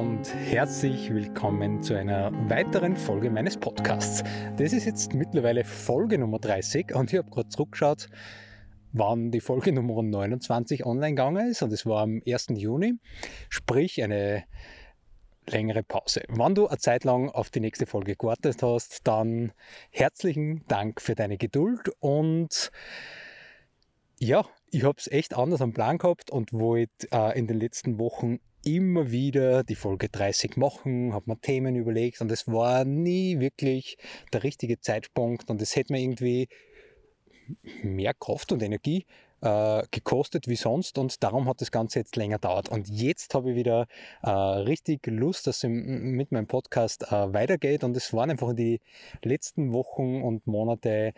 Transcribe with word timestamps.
Und 0.00 0.34
herzlich 0.34 1.12
willkommen 1.12 1.82
zu 1.82 1.94
einer 1.94 2.32
weiteren 2.48 2.96
Folge 2.96 3.28
meines 3.28 3.58
Podcasts. 3.58 4.24
Das 4.56 4.72
ist 4.72 4.86
jetzt 4.86 5.12
mittlerweile 5.12 5.62
Folge 5.62 6.16
Nummer 6.16 6.38
30 6.38 6.94
und 6.94 7.12
ich 7.12 7.18
habe 7.18 7.28
gerade 7.28 7.50
zurückgeschaut, 7.50 8.08
wann 8.92 9.30
die 9.30 9.40
Folge 9.40 9.72
Nummer 9.72 10.02
29 10.02 10.86
online 10.86 11.10
gegangen 11.10 11.50
ist 11.50 11.60
und 11.60 11.70
es 11.74 11.84
war 11.84 12.00
am 12.00 12.22
1. 12.26 12.46
Juni, 12.54 12.94
sprich 13.50 14.02
eine 14.02 14.44
längere 15.46 15.82
Pause. 15.82 16.22
Wenn 16.28 16.54
du 16.54 16.66
eine 16.66 16.78
Zeit 16.78 17.04
lang 17.04 17.28
auf 17.28 17.50
die 17.50 17.60
nächste 17.60 17.84
Folge 17.84 18.16
gewartet 18.16 18.62
hast, 18.62 19.06
dann 19.06 19.52
herzlichen 19.90 20.64
Dank 20.66 21.02
für 21.02 21.14
deine 21.14 21.36
Geduld 21.36 21.90
und 22.00 22.70
ja, 24.18 24.46
ich 24.70 24.82
habe 24.82 24.96
es 24.96 25.12
echt 25.12 25.36
anders 25.36 25.60
am 25.60 25.74
Plan 25.74 25.98
gehabt 25.98 26.30
und 26.30 26.54
wollte 26.54 27.06
äh, 27.12 27.38
in 27.38 27.46
den 27.46 27.60
letzten 27.60 27.98
Wochen 27.98 28.38
immer 28.64 29.10
wieder 29.10 29.64
die 29.64 29.74
Folge 29.74 30.08
30 30.08 30.56
machen, 30.56 31.12
habe 31.12 31.30
mir 31.30 31.40
Themen 31.40 31.76
überlegt 31.76 32.20
und 32.20 32.30
es 32.30 32.46
war 32.46 32.84
nie 32.84 33.38
wirklich 33.40 33.96
der 34.32 34.42
richtige 34.42 34.80
Zeitpunkt 34.80 35.50
und 35.50 35.62
es 35.62 35.76
hätte 35.76 35.92
mir 35.92 36.00
irgendwie 36.00 36.48
mehr 37.82 38.14
Kraft 38.14 38.52
und 38.52 38.62
Energie 38.62 39.06
äh, 39.42 39.82
gekostet 39.90 40.48
wie 40.48 40.56
sonst 40.56 40.98
und 40.98 41.22
darum 41.22 41.48
hat 41.48 41.60
das 41.60 41.70
Ganze 41.70 42.00
jetzt 42.00 42.16
länger 42.16 42.38
dauert. 42.38 42.68
Und 42.68 42.88
jetzt 42.88 43.34
habe 43.34 43.50
ich 43.50 43.56
wieder 43.56 43.86
äh, 44.22 44.30
richtig 44.30 45.06
Lust, 45.06 45.46
dass 45.46 45.64
es 45.64 45.68
mit 45.68 46.32
meinem 46.32 46.46
Podcast 46.46 47.04
äh, 47.10 47.32
weitergeht 47.32 47.84
und 47.84 47.96
es 47.96 48.12
waren 48.12 48.30
einfach 48.30 48.50
in 48.50 48.56
die 48.56 48.80
letzten 49.22 49.72
Wochen 49.72 50.22
und 50.22 50.46
Monate 50.46 51.12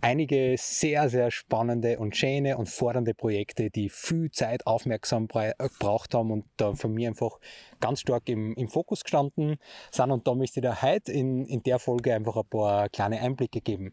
einige 0.00 0.56
sehr, 0.58 1.08
sehr 1.08 1.30
spannende 1.30 1.98
und 1.98 2.16
schöne 2.16 2.56
und 2.56 2.68
fordernde 2.68 3.14
Projekte, 3.14 3.70
die 3.70 3.88
viel 3.88 4.30
Zeit, 4.30 4.66
aufmerksam 4.66 5.28
gebraucht 5.28 6.14
haben 6.14 6.30
und 6.30 6.44
da 6.56 6.74
von 6.74 6.92
mir 6.92 7.08
einfach 7.08 7.38
ganz 7.80 8.00
stark 8.00 8.28
im, 8.28 8.54
im 8.54 8.68
Fokus 8.68 9.04
gestanden 9.04 9.56
sind. 9.90 10.10
Und 10.10 10.26
da 10.26 10.34
möchte 10.34 10.60
ich 10.60 10.62
dir 10.62 10.82
heute 10.82 11.12
in, 11.12 11.46
in 11.46 11.62
der 11.62 11.78
Folge 11.78 12.14
einfach 12.14 12.36
ein 12.36 12.48
paar 12.48 12.88
kleine 12.88 13.20
Einblicke 13.20 13.60
geben. 13.60 13.92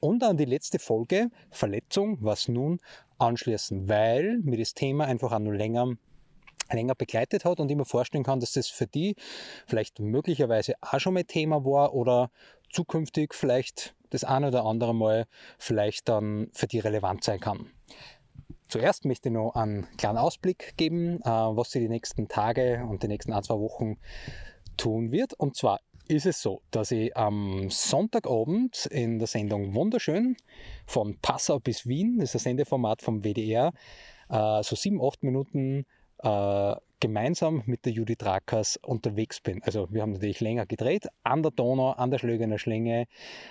Und 0.00 0.22
an 0.22 0.36
die 0.36 0.44
letzte 0.44 0.78
Folge, 0.78 1.30
Verletzung, 1.50 2.18
was 2.20 2.48
nun, 2.48 2.80
anschließen, 3.18 3.88
weil 3.88 4.38
mir 4.42 4.58
das 4.58 4.74
Thema 4.74 5.06
einfach 5.06 5.32
auch 5.32 5.38
noch 5.38 5.52
länger 5.52 5.94
länger 6.72 6.94
begleitet 6.94 7.44
hat 7.44 7.60
und 7.60 7.70
ich 7.70 7.76
mir 7.76 7.84
vorstellen 7.84 8.24
kann, 8.24 8.40
dass 8.40 8.52
das 8.52 8.68
für 8.68 8.86
die 8.86 9.16
vielleicht 9.66 10.00
möglicherweise 10.00 10.74
auch 10.80 10.98
schon 10.98 11.14
mal 11.14 11.24
Thema 11.24 11.64
war 11.64 11.94
oder 11.94 12.30
zukünftig 12.70 13.34
vielleicht 13.34 13.94
das 14.10 14.24
eine 14.24 14.48
oder 14.48 14.64
andere 14.64 14.94
Mal 14.94 15.26
vielleicht 15.58 16.08
dann 16.08 16.48
für 16.52 16.66
die 16.66 16.78
relevant 16.78 17.24
sein 17.24 17.40
kann. 17.40 17.70
Zuerst 18.74 19.04
möchte 19.04 19.28
ich 19.28 19.32
noch 19.32 19.54
einen 19.54 19.86
kleinen 19.98 20.18
Ausblick 20.18 20.76
geben, 20.76 21.20
äh, 21.20 21.28
was 21.28 21.70
sie 21.70 21.78
die 21.78 21.88
nächsten 21.88 22.26
Tage 22.26 22.84
und 22.90 23.04
die 23.04 23.06
nächsten 23.06 23.32
ein, 23.32 23.44
zwei 23.44 23.60
Wochen 23.60 23.98
tun 24.76 25.12
wird. 25.12 25.32
Und 25.34 25.56
zwar 25.56 25.78
ist 26.08 26.26
es 26.26 26.42
so, 26.42 26.60
dass 26.72 26.90
ich 26.90 27.16
am 27.16 27.70
Sonntagabend 27.70 28.86
in 28.86 29.20
der 29.20 29.28
Sendung 29.28 29.74
Wunderschön 29.74 30.36
von 30.86 31.16
Passau 31.22 31.60
bis 31.60 31.86
Wien, 31.86 32.18
das 32.18 32.30
ist 32.30 32.40
ein 32.40 32.50
Sendeformat 32.50 33.00
vom 33.00 33.22
WDR, 33.22 33.72
äh, 34.28 34.62
so 34.64 34.74
sieben, 34.74 35.00
acht 35.00 35.22
Minuten 35.22 35.86
äh, 36.24 36.74
gemeinsam 36.98 37.62
mit 37.66 37.84
der 37.84 37.92
Judith 37.92 38.22
Rackers 38.22 38.80
unterwegs 38.82 39.40
bin. 39.40 39.62
Also 39.62 39.86
wir 39.92 40.02
haben 40.02 40.14
natürlich 40.14 40.40
länger 40.40 40.66
gedreht, 40.66 41.06
an 41.22 41.44
der 41.44 41.52
Donau, 41.52 41.90
an 41.90 42.10
der 42.10 42.18
Schlögener 42.18 42.58
Schlinge. 42.58 43.06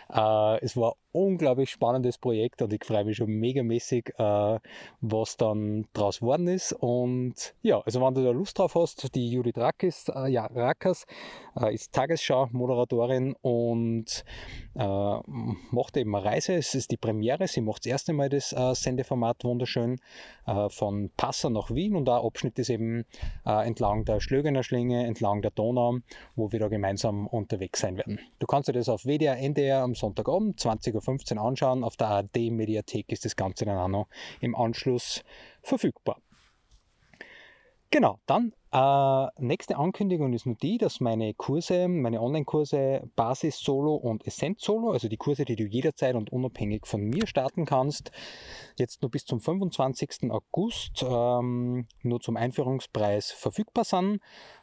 Es 0.09 0.75
war 0.75 0.95
unglaublich 1.13 1.69
spannendes 1.69 2.17
Projekt 2.17 2.61
und 2.61 2.73
ich 2.73 2.83
freue 2.83 3.05
mich 3.05 3.17
schon 3.17 3.29
megamäßig, 3.29 4.13
äh, 4.17 4.59
was 4.99 5.37
dann 5.37 5.85
draus 5.93 6.21
worden 6.21 6.47
ist. 6.47 6.73
Und 6.73 7.53
ja, 7.61 7.79
also 7.81 8.01
wenn 8.01 8.13
du 8.15 8.23
da 8.23 8.31
Lust 8.31 8.57
drauf 8.59 8.75
hast, 8.75 9.13
die 9.15 9.29
Judith 9.29 9.57
Rackes, 9.57 10.09
äh, 10.09 10.29
ja, 10.29 10.47
Rackers 10.47 11.05
äh, 11.59 11.73
ist 11.73 11.93
Tagesschau-Moderatorin 11.93 13.35
und 13.41 14.25
äh, 14.75 15.17
macht 15.71 15.97
eben 15.97 16.15
eine 16.15 16.25
Reise. 16.25 16.55
Es 16.55 16.73
ist 16.73 16.91
die 16.91 16.97
Premiere, 16.97 17.47
sie 17.47 17.61
macht 17.61 17.85
das 17.85 17.91
erste 17.91 18.13
Mal 18.13 18.29
das 18.29 18.51
äh, 18.51 18.73
Sendeformat 18.73 19.43
wunderschön 19.43 19.99
äh, 20.47 20.69
von 20.69 21.11
Passau 21.15 21.49
nach 21.49 21.69
Wien 21.69 21.95
und 21.95 22.05
der 22.05 22.15
Abschnitt 22.15 22.57
ist 22.59 22.69
eben 22.69 23.05
entlang 23.45 24.05
der 24.05 24.19
Schlögener 24.19 24.63
Schlinge, 24.63 25.05
entlang 25.05 25.41
der 25.41 25.51
Donau, 25.51 25.97
wo 26.35 26.51
wir 26.51 26.59
da 26.59 26.69
gemeinsam 26.69 27.27
unterwegs 27.27 27.81
sein 27.81 27.97
werden. 27.97 28.19
Du 28.39 28.47
kannst 28.47 28.69
dir 28.69 28.73
das 28.73 28.89
auf 28.89 29.03
WDR, 29.03 29.37
NDR 29.37 29.83
am 29.83 29.95
Sonntagabend 29.95 30.59
20 30.59 30.95
Uhr 30.95 31.02
15 31.03 31.37
anschauen. 31.37 31.83
Auf 31.83 31.97
der 31.97 32.07
ARD-Mediathek 32.07 33.11
ist 33.11 33.25
das 33.25 33.35
Ganze 33.35 33.65
dann 33.65 33.77
auch 33.77 33.87
noch 33.87 34.07
im 34.39 34.55
Anschluss 34.55 35.23
verfügbar. 35.61 36.17
Genau, 37.93 38.17
dann 38.25 38.53
äh, 38.71 39.27
nächste 39.37 39.77
Ankündigung 39.77 40.33
ist 40.33 40.47
nur 40.47 40.55
die, 40.55 40.79
dass 40.79 40.99
meine 40.99 41.35
Kurse, 41.35 41.87
meine 41.87 42.23
Online-Kurse 42.23 43.03
Basis 43.15 43.59
Solo 43.59 43.93
und 43.93 44.25
Essenz 44.25 44.63
Solo, 44.63 44.89
also 44.89 45.07
die 45.07 45.17
Kurse, 45.17 45.45
die 45.45 45.55
du 45.55 45.65
jederzeit 45.65 46.15
und 46.15 46.31
unabhängig 46.31 46.87
von 46.87 47.01
mir 47.01 47.27
starten 47.27 47.65
kannst, 47.67 48.09
jetzt 48.79 49.03
nur 49.03 49.11
bis 49.11 49.25
zum 49.25 49.39
25. 49.39 50.31
August 50.31 51.05
ähm, 51.07 51.85
nur 52.01 52.19
zum 52.19 52.35
Einführungspreis 52.35 53.29
verfügbar 53.29 53.83
sind. 53.83 54.21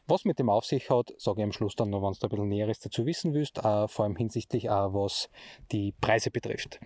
Was 0.09 0.25
mit 0.25 0.41
dem 0.41 0.51
auf 0.51 0.65
sich 0.65 0.91
hat, 0.91 1.13
sage 1.17 1.43
ich 1.43 1.45
am 1.45 1.53
Schluss 1.53 1.77
dann 1.77 1.91
noch, 1.91 2.03
wenn 2.03 2.13
du 2.15 2.27
ein 2.27 2.31
bisschen 2.31 2.49
Näheres 2.49 2.81
dazu 2.81 3.07
wissen 3.07 3.33
willst, 3.33 3.59
äh, 3.59 3.87
vor 3.87 4.07
allem 4.07 4.17
hinsichtlich 4.17 4.71
auch 4.71 4.93
was 4.93 5.31
die 5.71 5.95
Preise 6.01 6.33
betrifft. 6.33 6.81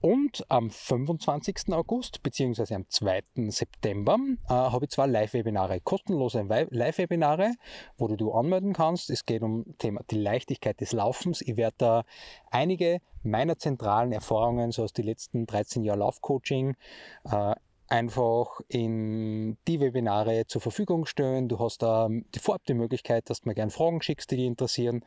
Und 0.00 0.44
am 0.50 0.70
25. 0.70 1.72
August 1.72 2.22
bzw. 2.22 2.74
am 2.74 2.84
2. 2.88 3.22
September 3.48 4.18
äh, 4.48 4.52
habe 4.52 4.84
ich 4.84 4.90
zwei 4.90 5.06
Live-Webinare, 5.06 5.80
kostenlose 5.80 6.42
Live-Webinare, 6.70 7.54
wo 7.96 8.06
du, 8.06 8.16
du 8.16 8.32
anmelden 8.32 8.72
kannst. 8.72 9.10
Es 9.10 9.24
geht 9.24 9.42
um 9.42 9.64
Thema 9.78 10.02
die 10.10 10.18
Leichtigkeit 10.18 10.80
des 10.80 10.92
Laufens. 10.92 11.40
Ich 11.40 11.56
werde 11.56 11.76
da 11.78 12.04
einige 12.50 13.00
meiner 13.22 13.58
zentralen 13.58 14.12
Erfahrungen 14.12 14.70
so 14.70 14.84
aus 14.84 14.92
den 14.92 15.06
letzten 15.06 15.46
13 15.46 15.82
Jahren 15.82 16.00
Laufcoaching 16.00 16.76
äh, 17.24 17.54
einfach 17.88 18.60
in 18.68 19.56
die 19.66 19.80
Webinare 19.80 20.46
zur 20.46 20.60
Verfügung 20.60 21.06
stellen. 21.06 21.48
Du 21.48 21.58
hast 21.58 21.82
da 21.82 22.08
die, 22.10 22.38
vorab 22.38 22.64
die 22.66 22.74
Möglichkeit, 22.74 23.30
dass 23.30 23.40
du 23.40 23.48
mir 23.48 23.54
gerne 23.54 23.70
Fragen 23.70 24.02
schickst, 24.02 24.30
die 24.30 24.36
dich 24.36 24.46
interessieren 24.46 25.04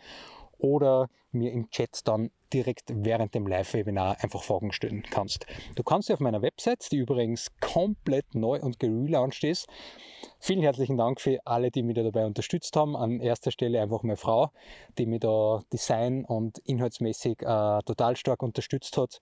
oder 0.60 1.10
mir 1.32 1.52
im 1.52 1.70
Chat 1.70 2.08
dann 2.08 2.32
direkt 2.54 2.92
während 2.94 3.36
dem 3.36 3.48
Live-Webinar 3.48 4.18
einfach 4.22 4.44
Fragen 4.44 4.72
stellen 4.72 5.04
kannst. 5.04 5.46
Du 5.76 5.84
kannst 5.84 6.08
sie 6.08 6.14
auf 6.14 6.20
meiner 6.20 6.42
Website, 6.42 6.92
die 6.92 6.98
übrigens 6.98 7.52
komplett 7.60 8.34
neu 8.34 8.60
und 8.60 8.80
gelauncht 8.80 9.44
ist. 9.44 9.68
Vielen 10.40 10.62
herzlichen 10.62 10.98
Dank 10.98 11.22
für 11.22 11.40
alle, 11.46 11.70
die 11.70 11.84
mich 11.84 11.96
da 11.96 12.04
dabei 12.04 12.26
unterstützt 12.26 12.76
haben. 12.76 12.96
An 12.96 13.20
erster 13.20 13.52
Stelle 13.52 13.82
einfach 13.82 14.04
meine 14.04 14.18
Frau, 14.18 14.52
die 14.98 15.06
mich 15.06 15.20
da 15.20 15.62
design- 15.72 16.26
und 16.26 16.58
inhaltsmäßig 16.60 17.42
äh, 17.42 17.80
total 17.84 18.16
stark 18.16 18.42
unterstützt 18.42 18.98
hat. 18.98 19.20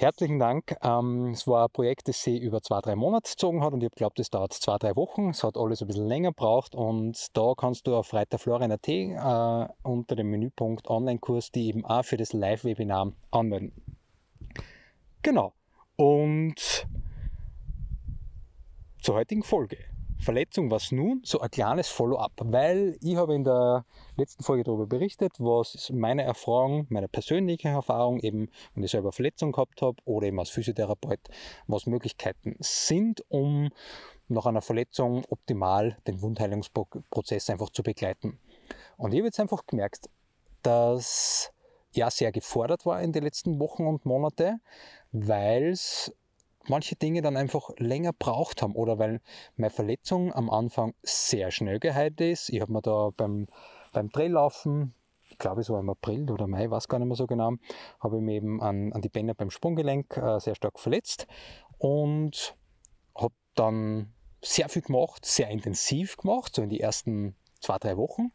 Herzlichen 0.00 0.38
Dank. 0.38 0.76
Ähm, 0.80 1.30
es 1.32 1.48
war 1.48 1.64
ein 1.64 1.72
Projekt, 1.72 2.06
das 2.06 2.22
sich 2.22 2.40
über 2.40 2.62
zwei, 2.62 2.80
drei 2.80 2.94
Monate 2.94 3.32
gezogen 3.32 3.64
hat 3.64 3.72
und 3.72 3.82
ich 3.82 3.90
geglaubt, 3.90 4.20
es 4.20 4.30
dauert 4.30 4.52
zwei, 4.52 4.78
drei 4.78 4.94
Wochen. 4.94 5.30
Es 5.30 5.42
hat 5.42 5.56
alles 5.56 5.80
ein 5.80 5.88
bisschen 5.88 6.06
länger 6.06 6.28
gebraucht 6.28 6.76
und 6.76 7.36
da 7.36 7.54
kannst 7.56 7.84
du 7.88 7.96
auf 7.96 8.14
reiterflorian.at 8.14 8.86
äh, 8.86 9.68
unter 9.82 10.14
dem 10.14 10.30
Menüpunkt 10.30 10.88
Online-Kurs 10.88 11.50
die 11.50 11.66
eben 11.66 11.84
auch 11.84 12.04
für 12.04 12.16
das 12.16 12.32
Live-Webinar 12.32 13.12
anmelden. 13.32 13.72
Genau. 15.22 15.52
Und 15.96 16.86
zur 19.02 19.16
heutigen 19.16 19.42
Folge. 19.42 19.78
Verletzung, 20.20 20.70
was 20.70 20.90
nun? 20.92 21.20
So 21.24 21.40
ein 21.40 21.50
kleines 21.50 21.88
Follow-up, 21.88 22.32
weil 22.44 22.98
ich 23.00 23.16
habe 23.16 23.34
in 23.34 23.44
der 23.44 23.84
letzten 24.16 24.42
Folge 24.42 24.64
darüber 24.64 24.86
berichtet, 24.86 25.32
was 25.38 25.90
meine 25.94 26.22
Erfahrung, 26.22 26.86
meine 26.90 27.08
persönliche 27.08 27.68
Erfahrung 27.68 28.18
eben, 28.20 28.50
wenn 28.74 28.82
ich 28.82 28.90
selber 28.90 29.12
Verletzung 29.12 29.52
gehabt 29.52 29.80
habe 29.80 29.96
oder 30.04 30.26
eben 30.26 30.38
als 30.38 30.50
Physiotherapeut, 30.50 31.20
was 31.66 31.86
Möglichkeiten 31.86 32.56
sind, 32.60 33.24
um 33.28 33.70
nach 34.28 34.46
einer 34.46 34.60
Verletzung 34.60 35.24
optimal 35.30 35.96
den 36.06 36.20
Wundheilungsprozess 36.20 37.48
einfach 37.48 37.70
zu 37.70 37.82
begleiten. 37.82 38.38
Und 38.96 39.12
ich 39.12 39.20
habe 39.20 39.28
jetzt 39.28 39.40
einfach 39.40 39.66
gemerkt, 39.66 40.10
dass 40.62 41.52
ja 41.92 42.10
sehr 42.10 42.32
gefordert 42.32 42.84
war 42.84 43.00
in 43.00 43.12
den 43.12 43.24
letzten 43.24 43.58
Wochen 43.58 43.86
und 43.86 44.04
Monate, 44.04 44.58
weil 45.12 45.70
es 45.70 46.12
manche 46.68 46.96
Dinge 46.96 47.22
dann 47.22 47.36
einfach 47.36 47.70
länger 47.78 48.12
braucht 48.12 48.62
haben 48.62 48.74
oder 48.74 48.98
weil 48.98 49.20
meine 49.56 49.70
Verletzung 49.70 50.32
am 50.32 50.50
Anfang 50.50 50.94
sehr 51.02 51.50
schnell 51.50 51.78
geheilt 51.78 52.20
ist. 52.20 52.48
Ich 52.48 52.60
habe 52.60 52.72
mir 52.72 52.82
da 52.82 53.10
beim, 53.16 53.46
beim 53.92 54.10
Traillaufen, 54.10 54.94
ich 55.30 55.38
glaube 55.38 55.60
es 55.60 55.70
war 55.70 55.80
im 55.80 55.90
April 55.90 56.30
oder 56.30 56.46
Mai, 56.46 56.70
weiß 56.70 56.88
gar 56.88 56.98
nicht 56.98 57.08
mehr 57.08 57.16
so 57.16 57.26
genau, 57.26 57.52
habe 58.00 58.16
ich 58.16 58.22
mich 58.22 58.36
eben 58.36 58.62
an, 58.62 58.92
an 58.92 59.02
die 59.02 59.08
Bänder 59.08 59.34
beim 59.34 59.50
Sprunggelenk 59.50 60.16
äh, 60.16 60.38
sehr 60.40 60.54
stark 60.54 60.78
verletzt 60.78 61.26
und 61.78 62.56
habe 63.14 63.34
dann 63.54 64.12
sehr 64.42 64.68
viel 64.68 64.82
gemacht, 64.82 65.24
sehr 65.26 65.48
intensiv 65.48 66.16
gemacht, 66.16 66.54
so 66.54 66.62
in 66.62 66.70
die 66.70 66.80
ersten 66.80 67.34
zwei, 67.60 67.78
drei 67.78 67.96
Wochen. 67.96 68.32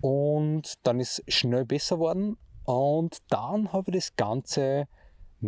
Und 0.00 0.74
dann 0.86 1.00
ist 1.00 1.22
schnell 1.28 1.64
besser 1.64 1.98
worden. 1.98 2.38
Und 2.64 3.18
dann 3.28 3.72
habe 3.72 3.90
ich 3.90 3.96
das 3.96 4.16
Ganze 4.16 4.88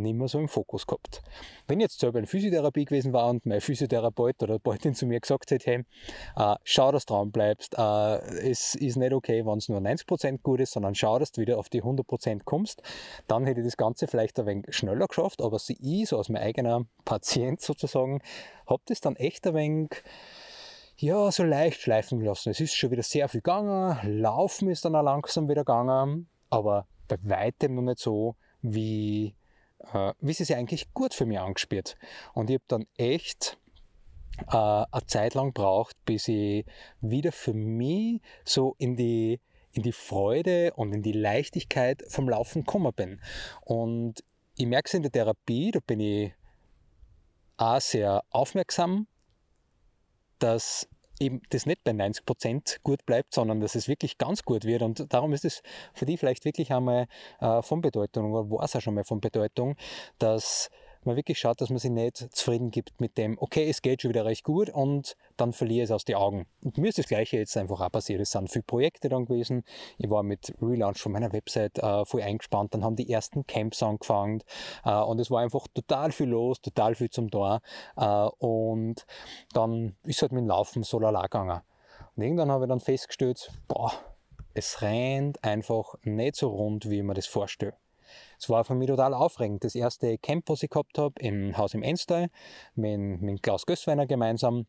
nicht 0.03 0.15
mehr 0.15 0.29
so 0.29 0.39
im 0.39 0.49
Fokus 0.49 0.87
gehabt. 0.87 1.23
Wenn 1.67 1.81
jetzt 1.81 2.01
selber 2.01 2.19
in 2.19 2.27
Physiotherapie 2.27 2.85
gewesen 2.85 3.13
war 3.13 3.29
und 3.29 3.47
mein 3.47 3.61
Physiotherapeut 3.61 4.43
oder 4.43 4.59
Beutin 4.59 4.95
zu 4.95 5.07
mir 5.07 5.21
gesagt 5.21 5.51
hätte, 5.51 5.71
hey, 5.71 5.85
äh, 6.37 6.57
schau, 6.65 6.93
dass 6.93 7.07
du 7.07 7.15
dran 7.15 7.31
bleibst, 7.31 7.75
äh, 7.77 8.19
es 8.51 8.75
ist 8.75 8.97
nicht 8.97 9.13
okay, 9.13 9.45
wenn 9.45 9.59
es 9.59 9.69
nur 9.69 9.81
90% 9.81 10.43
gut 10.43 10.61
ist, 10.61 10.73
sondern 10.73 10.95
schau, 10.95 11.19
dass 11.19 11.33
du 11.33 11.41
wieder 11.41 11.59
auf 11.59 11.69
die 11.69 11.83
100% 11.83 12.43
kommst, 12.45 12.83
dann 13.27 13.47
hätte 13.47 13.61
ich 13.61 13.67
das 13.67 13.77
Ganze 13.77 14.07
vielleicht 14.07 14.39
ein 14.39 14.47
wenig 14.47 14.67
schneller 14.71 15.07
geschafft, 15.07 15.43
aber 15.43 15.59
ich, 15.69 16.09
so 16.09 16.19
als 16.19 16.29
mein 16.29 16.43
eigener 16.43 16.85
Patient 17.05 17.61
sozusagen, 17.61 18.21
habe 18.67 18.83
das 18.87 19.01
dann 19.01 19.17
echt 19.17 19.47
ein 19.47 19.55
wenig 19.55 20.03
ja, 21.01 21.31
so 21.31 21.45
leicht 21.45 21.81
schleifen 21.81 22.19
gelassen. 22.19 22.51
Es 22.51 22.61
ist 22.61 22.75
schon 22.75 22.91
wieder 22.91 23.05
sehr 23.05 23.29
viel 23.29 23.41
gegangen, 23.41 24.21
Laufen 24.21 24.69
ist 24.69 24.85
dann 24.85 24.97
auch 24.97 25.03
langsam 25.03 25.49
wieder 25.49 25.63
gegangen, 25.63 26.29
aber 26.51 26.87
bei 27.07 27.19
weitem 27.23 27.75
noch 27.75 27.83
nicht 27.83 27.99
so, 27.99 28.37
wie, 28.63 29.35
äh, 29.93 30.13
wie 30.21 30.33
sie 30.33 30.45
sich 30.45 30.57
eigentlich 30.57 30.93
gut 30.95 31.15
für 31.15 31.27
mich 31.27 31.39
angespielt. 31.39 31.97
Und 32.35 32.51
ich 32.51 32.55
habe 32.55 32.65
dann 32.69 32.87
echt 32.97 33.59
äh, 34.49 34.57
eine 34.57 35.07
Zeit 35.07 35.35
lang 35.35 35.53
braucht, 35.53 35.97
bis 36.05 36.29
ich 36.29 36.65
wieder 37.01 37.33
für 37.33 37.55
mich 37.55 38.21
so 38.45 38.75
in 38.79 38.97
die, 38.97 39.41
in 39.73 39.83
die 39.83 39.93
Freude 39.93 40.73
und 40.75 40.93
in 40.93 41.03
die 41.03 41.13
Leichtigkeit 41.13 42.03
vom 42.09 42.29
Laufen 42.29 42.65
gekommen 42.65 42.93
bin. 42.95 43.21
Und 43.63 44.25
ich 44.57 44.67
merke 44.67 44.89
es 44.89 44.95
in 44.95 45.03
der 45.03 45.13
Therapie, 45.13 45.71
da 45.71 45.81
bin 45.87 46.01
ich 46.01 46.33
auch 47.57 47.81
sehr 47.81 48.23
aufmerksam 48.31 49.07
dass 50.39 50.89
eben 51.21 51.43
das 51.51 51.67
nicht 51.67 51.85
bei 51.85 51.93
90 51.93 52.25
Prozent 52.25 52.81
gut 52.83 53.05
bleibt, 53.07 53.35
sondern 53.35 53.61
dass 53.61 53.75
es 53.75 53.89
wirklich 53.89 54.19
ganz 54.19 54.43
gut 54.43 54.65
wird. 54.65 54.83
Und 54.83 55.13
darum 55.13 55.33
ist 55.33 55.45
es 55.45 55.63
für 55.95 56.07
die 56.07 56.17
vielleicht 56.17 56.45
wirklich 56.45 56.73
einmal 56.73 57.07
äh, 57.41 57.63
von 57.63 57.81
Bedeutung, 57.81 58.33
oder 58.33 58.51
war 58.51 58.65
es 58.65 58.77
auch 58.77 58.81
schon 58.81 58.95
mal 58.95 59.05
von 59.05 59.21
Bedeutung, 59.21 59.77
dass 60.19 60.71
man 61.05 61.17
wirklich 61.17 61.39
schaut, 61.39 61.61
dass 61.61 61.71
man 61.71 61.79
sich 61.79 61.91
nicht 61.91 62.17
zufrieden 62.35 62.71
gibt 62.71 63.01
mit 63.01 63.19
dem, 63.19 63.37
okay, 63.41 63.69
es 63.69 63.83
geht 63.83 64.03
schon 64.03 64.11
wieder 64.11 64.25
recht 64.25 64.45
gut 64.45 64.71
und 64.71 65.17
dann 65.37 65.53
verliere 65.53 65.85
ich 65.85 65.91
es 65.91 65.95
aus 65.95 66.05
den 66.05 66.17
Augen. 66.17 66.47
Und 66.65 66.79
mir 66.79 66.89
ist 66.89 66.99
das 66.99 67.07
Gleiche 67.07 67.39
jetzt 67.39 67.57
einfach 67.57 67.81
auch 67.81 67.91
passiert. 67.91 68.21
Es 68.21 68.31
sind 68.31 68.51
viele 68.51 68.63
Projekte 68.63 69.09
dann 69.09 69.27
gewesen. 69.27 69.65
Ich 69.99 70.11
war 70.11 70.23
mit 70.23 70.55
Relaunch 70.61 70.99
von 70.99 71.13
meiner 71.13 71.33
Website 71.33 71.79
äh, 71.79 72.05
voll 72.05 72.23
eingespannt. 72.23 72.75
Dann 72.75 72.85
haben 72.85 72.97
die 72.97 73.11
ersten 73.11 73.47
Camps 73.47 73.83
angefangen 73.83 74.43
äh, 74.85 74.93
und 75.01 75.21
es 75.21 75.31
war 75.31 75.41
einfach 75.41 75.67
total 75.75 76.13
viel 76.13 76.29
los, 76.29 76.61
total 76.61 76.95
viel 76.95 77.11
zum 77.11 77.31
Tor. 77.31 77.61
Äh, 77.97 78.29
und 78.39 79.07
dann 79.53 79.97
ist 80.05 80.23
halt 80.23 80.33
mit 80.33 80.43
dem 80.43 80.49
Laufen 80.49 80.83
so 80.83 80.99
lala 80.99 81.23
gegangen. 81.23 81.61
Und 82.17 82.23
irgendwann 82.23 82.51
habe 82.51 82.65
ich 82.65 82.69
dann 82.69 82.81
festgestellt, 82.81 83.51
boah, 83.69 83.93
es 84.55 84.83
rennt 84.83 85.43
einfach 85.45 85.95
nicht 86.03 86.37
so 86.37 86.49
rund, 86.49 86.91
wie 86.91 86.99
ich 86.99 87.05
mir 87.05 87.15
das 87.15 87.27
vorstelle. 87.27 87.75
Es 88.39 88.49
war 88.49 88.65
für 88.65 88.75
mich 88.75 88.89
total 88.89 89.15
aufregend. 89.15 89.65
Das 89.65 89.75
erste 89.75 90.19
Camp, 90.19 90.49
was 90.49 90.63
ich 90.63 90.71
gehabt 90.71 90.99
habe, 90.99 91.15
im 91.21 91.57
Haus 91.57 91.75
im 91.75 91.83
Enstall, 91.83 92.29
mit, 92.75 93.21
mit 93.21 93.43
Klaus 93.43 93.67
Gössweiner 93.67 94.07
gemeinsam, 94.07 94.67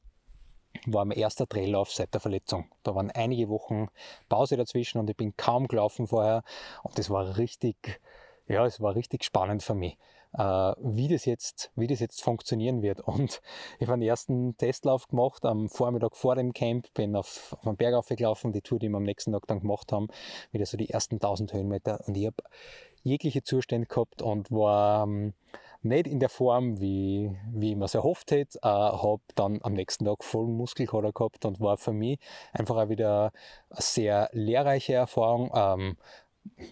war 0.86 1.06
mein 1.06 1.18
erster 1.18 1.46
Drehllauf 1.46 1.92
seit 1.92 2.14
der 2.14 2.22
Verletzung. 2.22 2.70
Da 2.84 2.96
waren 2.96 3.12
einige 3.12 3.50
Wochen 3.50 3.88
Pause 4.28 4.58
dazwischen 4.58 5.00
und 5.00 5.10
ich 5.10 5.18
bin 5.18 5.36
kaum 5.36 5.68
gelaufen 5.68 6.08
vorher. 6.08 6.44
Und 6.84 6.98
das 6.98 7.10
war 7.10 7.38
richtig, 7.38 8.02
ja, 8.48 8.66
es 8.66 8.80
war 8.82 8.96
richtig 8.96 9.24
spannend 9.24 9.64
für 9.64 9.76
mich, 9.76 9.98
äh, 10.34 10.42
wie 10.42 11.08
das 11.08 11.26
jetzt, 11.26 11.72
wie 11.76 11.88
das 11.88 12.00
jetzt 12.00 12.22
funktionieren 12.22 12.82
wird. 12.82 13.02
Und 13.02 13.42
ich 13.80 13.88
habe 13.88 13.94
einen 13.94 14.04
ersten 14.04 14.58
Testlauf 14.58 15.08
gemacht 15.08 15.44
am 15.46 15.70
Vormittag 15.70 16.16
vor 16.16 16.36
dem 16.36 16.54
Camp, 16.54 16.94
bin 16.94 17.16
auf, 17.16 17.56
auf 17.60 17.68
einen 17.68 17.78
Berg 17.78 17.96
aufgelaufen, 17.96 18.52
die 18.52 18.62
Tour, 18.62 18.80
die 18.80 18.90
wir 18.90 18.98
am 18.98 19.04
nächsten 19.04 19.32
Tag 19.32 19.48
dann 19.48 19.62
gemacht 19.62 19.92
haben, 19.92 20.08
wieder 20.52 20.66
so 20.66 20.78
die 20.78 20.90
ersten 20.90 21.16
1000 21.16 21.54
Höhenmeter. 21.54 22.00
Und 22.08 22.16
ich 22.16 22.28
habe 22.28 22.44
jegliche 23.04 23.44
Zustände 23.44 23.88
gehabt 23.88 24.22
und 24.22 24.52
war 24.52 25.04
ähm, 25.04 25.34
nicht 25.82 26.08
in 26.08 26.20
der 26.20 26.30
Form, 26.30 26.80
wie, 26.80 27.36
wie 27.52 27.76
mir 27.76 27.86
es 27.86 27.96
erhofft 27.96 28.32
hätte. 28.32 28.60
Äh, 28.62 28.68
habe 28.68 29.22
dann 29.36 29.60
am 29.64 29.74
nächsten 29.74 30.06
Tag 30.06 30.24
vollen 30.24 30.56
Muskelkater 30.56 31.12
gehabt 31.12 31.46
und 31.46 31.60
war 31.60 31.78
für 31.78 31.94
mich 31.94 32.20
einfach 32.52 32.76
auch 32.76 32.90
wieder 32.90 33.32
eine 33.70 33.82
sehr 33.82 34.30
lehrreiche 34.34 34.94
Erfahrung. 34.94 35.52
Ähm, 35.54 35.98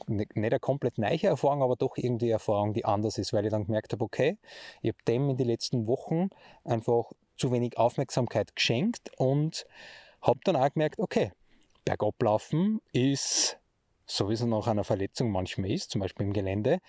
nicht 0.07 0.35
eine 0.35 0.59
komplett 0.59 0.97
neue 0.97 1.23
Erfahrung, 1.23 1.61
aber 1.61 1.75
doch 1.75 1.97
irgendwie 1.97 2.25
eine 2.25 2.33
Erfahrung, 2.33 2.73
die 2.73 2.85
anders 2.85 3.17
ist, 3.17 3.33
weil 3.33 3.45
ich 3.45 3.51
dann 3.51 3.65
gemerkt 3.65 3.93
habe, 3.93 4.03
okay, 4.03 4.37
ich 4.81 4.89
habe 4.89 5.03
dem 5.07 5.29
in 5.29 5.37
den 5.37 5.47
letzten 5.47 5.87
Wochen 5.87 6.29
einfach 6.63 7.11
zu 7.37 7.51
wenig 7.51 7.77
Aufmerksamkeit 7.77 8.55
geschenkt 8.55 9.11
und 9.17 9.65
habe 10.21 10.39
dann 10.43 10.55
auch 10.55 10.73
gemerkt, 10.73 10.99
okay, 10.99 11.31
Bergablaufen 11.85 12.81
ist 12.91 13.59
so 14.07 14.29
wie 14.29 14.33
es 14.33 14.41
nach 14.41 14.67
einer 14.67 14.85
Verletzung 14.85 15.31
manchmal 15.31 15.71
ist, 15.71 15.91
zum 15.91 16.01
Beispiel 16.01 16.25
im 16.25 16.33
Gelände, 16.33 16.79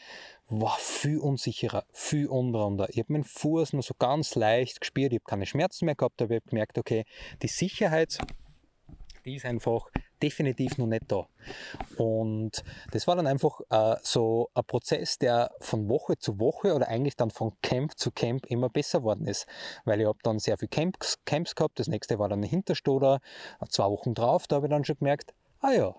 war 0.49 0.77
viel 0.79 1.19
unsicherer, 1.19 1.85
viel 1.93 2.29
unrunder. 2.29 2.89
Ich 2.91 2.99
habe 2.99 3.13
meinen 3.13 3.25
Fuß 3.25 3.73
nur 3.73 3.83
so 3.83 3.95
ganz 3.99 4.35
leicht 4.37 4.81
gespürt, 4.81 5.13
ich 5.13 5.19
habe 5.19 5.29
keine 5.29 5.47
Schmerzen 5.47 5.85
mehr 5.85 5.97
gehabt, 5.97 6.23
aber 6.23 6.37
ich 6.37 6.41
habe 6.43 6.51
gemerkt, 6.51 6.79
okay, 6.79 7.05
die 7.43 7.49
Sicherheit, 7.49 8.19
die 9.25 9.35
ist 9.35 9.45
einfach 9.45 9.91
definitiv 10.23 10.79
noch 10.79 10.87
nicht 10.87 11.05
da. 11.09 11.27
Und 11.97 12.65
das 12.93 13.07
war 13.07 13.17
dann 13.17 13.27
einfach 13.27 13.61
äh, 13.71 13.97
so 14.03 14.51
ein 14.55 14.65
Prozess, 14.65 15.19
der 15.19 15.51
von 15.61 15.89
Woche 15.89 16.19
zu 16.19 16.39
Woche 16.39 16.75
oder 16.75 16.89
eigentlich 16.89 17.17
dann 17.17 17.31
von 17.31 17.53
Camp 17.63 17.97
zu 17.97 18.11
Camp 18.11 18.47
immer 18.47 18.69
besser 18.69 19.03
worden 19.03 19.27
ist. 19.27 19.47
Weil 19.85 20.01
ich 20.01 20.07
habe 20.07 20.19
dann 20.23 20.39
sehr 20.39 20.59
viele 20.59 20.71
Camps, 20.71 21.19
Camps 21.25 21.55
gehabt, 21.55 21.79
das 21.79 21.89
nächste 21.89 22.19
war 22.19 22.29
dann 22.29 22.41
ein 22.41 22.49
Hinterstoder, 22.49 23.21
zwei 23.69 23.87
Wochen 23.87 24.15
drauf, 24.15 24.47
da 24.47 24.57
habe 24.57 24.67
ich 24.67 24.71
dann 24.71 24.85
schon 24.85 24.97
gemerkt, 24.99 25.35
ah 25.61 25.73
ja, 25.73 25.95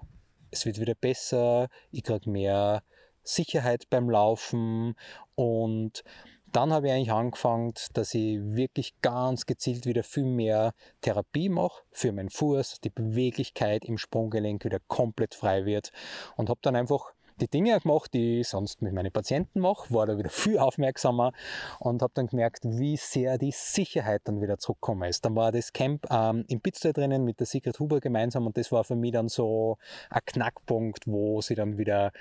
es 0.51 0.65
wird 0.65 0.79
wieder 0.79 0.95
besser, 0.95 1.67
ich 1.91 2.03
kriege 2.03 2.29
mehr 2.29 2.83
Sicherheit 3.23 3.89
beim 3.89 4.09
Laufen 4.09 4.95
und 5.35 6.03
dann 6.51 6.73
habe 6.73 6.87
ich 6.87 6.93
eigentlich 6.93 7.11
angefangen, 7.11 7.73
dass 7.93 8.13
ich 8.15 8.39
wirklich 8.41 8.99
ganz 9.01 9.45
gezielt 9.45 9.85
wieder 9.85 10.03
viel 10.03 10.25
mehr 10.25 10.73
Therapie 11.01 11.49
mache 11.49 11.83
für 11.91 12.11
meinen 12.11 12.29
Fuß, 12.31 12.79
die 12.83 12.89
Beweglichkeit 12.89 13.85
im 13.85 13.97
Sprunggelenk 13.97 14.65
wieder 14.65 14.79
komplett 14.87 15.35
frei 15.35 15.65
wird 15.65 15.91
und 16.37 16.49
habe 16.49 16.59
dann 16.63 16.75
einfach 16.75 17.13
die 17.41 17.47
Dinge 17.47 17.79
gemacht, 17.79 18.13
die 18.13 18.41
ich 18.41 18.47
sonst 18.47 18.81
mit 18.81 18.93
meinen 18.93 19.11
Patienten 19.11 19.59
mache, 19.59 19.93
war 19.93 20.05
da 20.05 20.17
wieder 20.17 20.29
viel 20.29 20.59
aufmerksamer 20.59 21.31
und 21.79 22.01
habe 22.01 22.11
dann 22.15 22.27
gemerkt, 22.27 22.63
wie 22.63 22.97
sehr 22.97 23.37
die 23.37 23.51
Sicherheit 23.51 24.21
dann 24.25 24.41
wieder 24.41 24.57
zurückgekommen 24.57 25.09
ist. 25.09 25.25
Dann 25.25 25.35
war 25.35 25.51
das 25.51 25.73
Camp 25.73 26.05
ähm, 26.11 26.45
im 26.47 26.61
Pizzler 26.61 26.93
drinnen 26.93 27.23
mit 27.23 27.39
der 27.39 27.47
Sigrid 27.47 27.79
Huber 27.79 27.99
gemeinsam 27.99 28.45
und 28.45 28.57
das 28.57 28.71
war 28.71 28.83
für 28.83 28.95
mich 28.95 29.11
dann 29.11 29.29
so 29.29 29.77
ein 30.09 30.21
Knackpunkt, 30.25 31.07
wo 31.07 31.41
sie 31.41 31.55
dann 31.55 31.77
wieder 31.77 32.11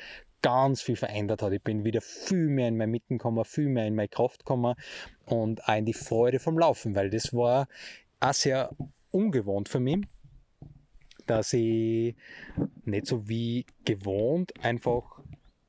ganz 0.42 0.82
viel 0.82 0.96
verändert 0.96 1.42
hat. 1.42 1.52
Ich 1.52 1.62
bin 1.62 1.84
wieder 1.84 2.00
viel 2.00 2.48
mehr 2.48 2.68
in 2.68 2.76
mein 2.76 2.90
Mitten 2.90 3.18
gekommen, 3.18 3.44
viel 3.44 3.68
mehr 3.68 3.86
in 3.86 3.94
meine 3.94 4.08
Kraft 4.08 4.40
gekommen 4.40 4.74
und 5.26 5.64
auch 5.68 5.76
in 5.76 5.84
die 5.84 5.94
Freude 5.94 6.38
vom 6.38 6.58
Laufen, 6.58 6.94
weil 6.94 7.10
das 7.10 7.34
war 7.34 7.66
auch 8.20 8.32
sehr 8.32 8.70
ungewohnt 9.10 9.68
für 9.68 9.80
mich 9.80 9.98
dass 11.30 11.52
ich 11.52 12.14
nicht 12.84 13.06
so 13.06 13.28
wie 13.28 13.66
gewohnt 13.84 14.52
einfach 14.64 15.20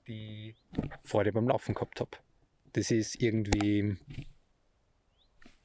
die 0.07 0.55
Freude 1.03 1.31
beim 1.31 1.47
Laufen 1.47 1.75
gehabt 1.75 1.99
habe. 1.99 2.11
Das 2.73 2.91
ist 2.91 3.21
irgendwie 3.21 3.97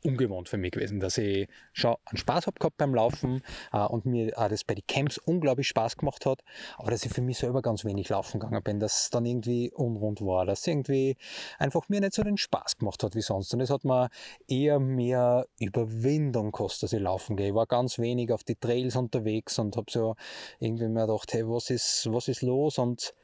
ungewohnt 0.05 0.49
für 0.49 0.59
mich 0.59 0.73
gewesen, 0.73 1.01
dass 1.01 1.19
ich 1.19 1.49
schon 1.73 1.97
einen 2.05 2.19
Spaß 2.19 2.47
habe 2.47 2.59
gehabt 2.59 2.77
beim 2.77 2.95
Laufen 2.95 3.43
äh, 3.73 3.85
und 3.85 4.05
mir 4.07 4.37
äh, 4.37 4.49
das 4.49 4.65
bei 4.65 4.75
den 4.75 4.87
Camps 4.87 5.19
unglaublich 5.19 5.67
Spaß 5.69 5.97
gemacht 5.97 6.27
hat, 6.27 6.43
aber 6.77 6.91
dass 6.91 7.05
ich 7.05 7.13
für 7.13 7.23
mich 7.23 7.39
selber 7.39 7.63
ganz 7.63 7.85
wenig 7.85 8.09
laufen 8.11 8.39
gegangen 8.39 8.63
bin, 8.63 8.81
dass 8.81 9.05
es 9.05 9.11
dann 9.11 9.25
irgendwie 9.25 9.73
unrund 9.73 10.21
war, 10.21 10.45
dass 10.47 10.61
es 10.61 10.67
irgendwie 10.67 11.17
einfach 11.59 11.89
mir 11.89 12.01
nicht 12.01 12.15
so 12.15 12.23
den 12.23 12.37
Spaß 12.37 12.79
gemacht 12.79 13.03
hat 13.03 13.15
wie 13.15 13.23
sonst. 13.23 13.53
Und 13.55 13.61
es 13.61 13.71
hat 13.71 13.85
mir 13.85 14.11
eher 14.47 14.79
mehr 14.79 15.47
Überwindung 15.59 16.47
gekostet, 16.47 16.85
dass 16.85 16.93
ich 16.93 17.01
laufen 17.01 17.37
gehe. 17.37 17.49
Ich 17.49 17.55
war 17.55 17.67
ganz 17.67 17.99
wenig 17.99 18.31
auf 18.31 18.45
die 18.45 18.57
Trails 18.57 18.97
unterwegs 18.97 19.59
und 19.59 19.77
habe 19.77 19.91
so 19.91 20.17
irgendwie 20.61 20.89
mir 20.89 21.07
gedacht, 21.07 21.33
hey, 21.33 21.49
was 21.49 21.71
ist, 21.71 22.09
was 22.13 22.29
ist 22.29 22.43
los? 22.43 22.79
Und 22.79 23.15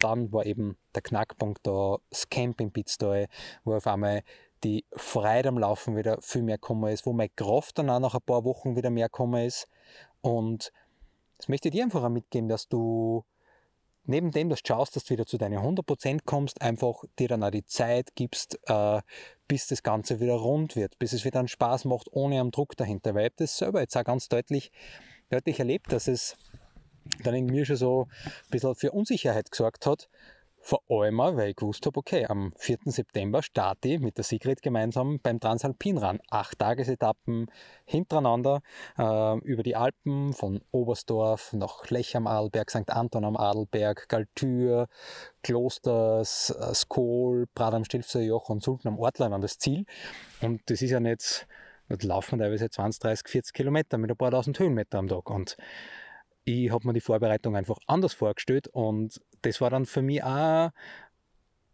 dann 0.00 0.32
war 0.32 0.46
eben 0.46 0.76
der 0.94 1.02
Knackpunkt 1.02 1.66
da, 1.66 1.98
das 2.08 2.28
Camp 2.30 2.60
in 2.60 2.72
Pitztal, 2.72 3.26
wo 3.64 3.74
auf 3.74 3.86
einmal 3.86 4.22
die 4.64 4.84
Freude 4.92 5.48
am 5.48 5.58
Laufen 5.58 5.96
wieder 5.96 6.20
viel 6.20 6.42
mehr 6.42 6.58
gekommen 6.58 6.92
ist, 6.92 7.06
wo 7.06 7.12
meine 7.12 7.30
Kraft 7.30 7.78
dann 7.78 7.90
auch 7.90 8.00
nach 8.00 8.14
ein 8.14 8.22
paar 8.22 8.44
Wochen 8.44 8.76
wieder 8.76 8.90
mehr 8.90 9.06
gekommen 9.06 9.46
ist. 9.46 9.68
Und 10.20 10.72
das 11.38 11.48
möchte 11.48 11.68
ich 11.68 11.72
dir 11.72 11.84
einfach 11.84 12.02
auch 12.02 12.10
mitgeben, 12.10 12.48
dass 12.48 12.68
du 12.68 13.24
neben 14.04 14.30
dem, 14.30 14.48
dass 14.48 14.62
du 14.62 14.68
schaust, 14.68 14.96
dass 14.96 15.04
du 15.04 15.10
wieder 15.10 15.26
zu 15.26 15.38
deinen 15.38 15.58
100% 15.58 16.20
kommst, 16.24 16.60
einfach 16.60 17.04
dir 17.18 17.28
dann 17.28 17.42
auch 17.42 17.50
die 17.50 17.64
Zeit 17.64 18.14
gibst, 18.14 18.58
äh, 18.66 19.00
bis 19.48 19.66
das 19.68 19.82
Ganze 19.82 20.20
wieder 20.20 20.34
rund 20.34 20.76
wird, 20.76 20.98
bis 20.98 21.12
es 21.12 21.24
wieder 21.24 21.38
einen 21.38 21.48
Spaß 21.48 21.84
macht, 21.86 22.08
ohne 22.12 22.40
am 22.40 22.50
Druck 22.50 22.76
dahinter. 22.76 23.14
Weil 23.14 23.28
ich 23.28 23.36
das 23.36 23.56
selber 23.56 23.80
jetzt 23.80 23.96
auch 23.96 24.04
ganz 24.04 24.28
deutlich, 24.28 24.70
deutlich 25.30 25.58
erlebt, 25.58 25.92
dass 25.92 26.08
es 26.08 26.36
dann 27.22 27.34
in 27.34 27.46
mir 27.46 27.64
schon 27.64 27.76
so 27.76 28.08
ein 28.10 28.50
bisschen 28.50 28.74
für 28.74 28.92
Unsicherheit 28.92 29.50
gesorgt 29.50 29.86
hat, 29.86 30.08
vor 30.62 30.82
allem, 30.88 31.18
weil 31.18 31.50
ich 31.50 31.56
gewusst 31.56 31.86
habe, 31.86 31.98
okay, 31.98 32.26
am 32.26 32.52
4. 32.56 32.78
September 32.84 33.42
starte 33.42 33.88
ich 33.88 34.00
mit 34.00 34.18
der 34.18 34.24
Sigrid 34.24 34.60
gemeinsam 34.60 35.18
beim 35.18 35.40
Transalpinrun. 35.40 36.20
Acht 36.28 36.58
Tagesetappen 36.58 37.50
hintereinander 37.86 38.60
äh, 38.98 39.38
über 39.38 39.62
die 39.62 39.74
Alpen 39.74 40.34
von 40.34 40.60
Oberstdorf 40.70 41.54
nach 41.54 41.88
Lech 41.88 42.14
am 42.14 42.26
Adelberg, 42.26 42.70
St. 42.70 42.90
Anton 42.90 43.24
am 43.24 43.36
Adelberg, 43.36 44.08
Galtür, 44.08 44.86
Klosters, 45.42 46.50
äh, 46.50 46.74
Skol, 46.74 47.46
Prad 47.54 47.74
am 47.74 47.84
Stilfser 47.84 48.20
Joch 48.20 48.50
und 48.50 48.62
Sulten 48.62 48.88
am 48.88 48.98
Ortlein 48.98 49.32
an 49.32 49.40
das 49.40 49.58
Ziel. 49.58 49.86
Und 50.42 50.60
das 50.66 50.82
ist 50.82 50.90
ja 50.90 51.00
nicht, 51.00 51.46
da 51.88 51.96
laufen 52.02 52.38
teilweise 52.38 52.68
20, 52.68 53.00
30, 53.00 53.28
40 53.28 53.54
Kilometer 53.54 53.96
mit 53.96 54.10
ein 54.10 54.16
paar 54.16 54.30
tausend 54.30 54.58
Höhenmeter 54.58 54.98
am 54.98 55.08
Tag. 55.08 55.30
Und 55.30 55.56
ich 56.50 56.70
habe 56.70 56.86
mir 56.86 56.92
die 56.92 57.00
Vorbereitung 57.00 57.56
einfach 57.56 57.78
anders 57.86 58.14
vorgestellt 58.14 58.68
und 58.68 59.20
das 59.42 59.60
war 59.60 59.70
dann 59.70 59.86
für 59.86 60.02
mich 60.02 60.22
auch 60.22 60.70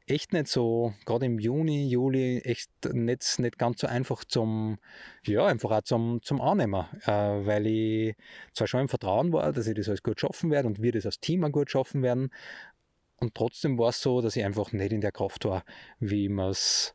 echt 0.06 0.33
nicht 0.33 0.47
so, 0.47 0.95
gerade 1.04 1.26
im 1.26 1.38
Juni, 1.38 1.88
Juli, 1.88 2.38
echt 2.38 2.71
nicht, 2.92 3.38
nicht 3.40 3.59
ganz 3.59 3.80
so 3.80 3.87
einfach 3.88 4.25
zum, 4.25 4.78
ja, 5.25 5.47
einfach 5.47 5.73
auch 5.73 5.83
zum, 5.83 6.23
zum 6.23 6.40
Annehmen, 6.40 6.87
äh, 7.06 7.11
weil 7.11 7.66
ich 7.66 8.16
zwar 8.52 8.68
schon 8.68 8.83
im 8.83 8.88
Vertrauen 8.88 9.33
war, 9.33 9.52
dass 9.52 9.66
ich 9.66 9.75
das 9.75 9.88
alles 9.88 10.02
gut 10.02 10.21
schaffen 10.21 10.50
werde 10.50 10.68
und 10.68 10.80
wir 10.80 10.92
das 10.92 11.06
als 11.06 11.18
Team 11.18 11.45
auch 11.45 11.50
gut 11.50 11.71
schaffen 11.71 12.02
werden 12.02 12.30
und 13.18 13.35
trotzdem 13.35 13.78
war 13.78 13.88
es 13.88 14.00
so, 14.00 14.21
dass 14.21 14.37
ich 14.37 14.45
einfach 14.45 14.73
nicht 14.73 14.92
in 14.92 15.00
der 15.00 15.12
Kraft 15.12 15.45
war, 15.45 15.64
wie 15.99 16.28
man 16.28 16.50
es 16.50 16.95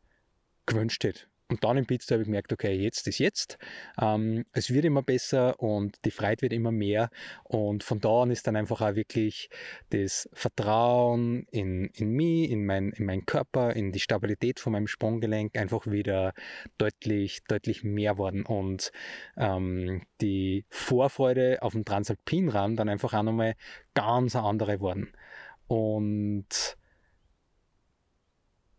gewünscht 0.65 1.03
hätte. 1.03 1.30
Und 1.51 1.65
dann 1.65 1.75
im 1.75 1.85
Pizza 1.85 2.15
habe 2.15 2.21
ich 2.21 2.27
gemerkt, 2.27 2.53
okay, 2.53 2.71
jetzt 2.71 3.05
ist 3.09 3.19
jetzt. 3.19 3.57
Ähm, 4.01 4.45
es 4.53 4.73
wird 4.73 4.85
immer 4.85 5.03
besser 5.03 5.59
und 5.59 5.97
die 6.05 6.11
Freiheit 6.11 6.41
wird 6.41 6.53
immer 6.53 6.71
mehr. 6.71 7.09
Und 7.43 7.83
von 7.83 7.99
da 7.99 8.21
an 8.21 8.31
ist 8.31 8.47
dann 8.47 8.55
einfach 8.55 8.79
auch 8.79 8.95
wirklich 8.95 9.49
das 9.89 10.29
Vertrauen 10.31 11.45
in, 11.51 11.87
in 11.87 12.11
mich, 12.11 12.49
in, 12.49 12.65
mein, 12.65 12.91
in 12.91 13.05
meinen 13.05 13.25
Körper, 13.25 13.75
in 13.75 13.91
die 13.91 13.99
Stabilität 13.99 14.61
von 14.61 14.71
meinem 14.71 14.87
Sprunggelenk 14.87 15.57
einfach 15.57 15.87
wieder 15.87 16.33
deutlich, 16.77 17.43
deutlich 17.49 17.83
mehr 17.83 18.17
worden. 18.17 18.45
Und 18.45 18.93
ähm, 19.35 20.03
die 20.21 20.63
Vorfreude 20.69 21.61
auf 21.61 21.73
den 21.73 21.83
Transalpinrand 21.83 22.79
dann 22.79 22.87
einfach 22.87 23.13
auch 23.13 23.23
nochmal 23.23 23.55
ganz 23.93 24.37
andere 24.37 24.79
worden. 24.79 25.11
Und 25.67 26.77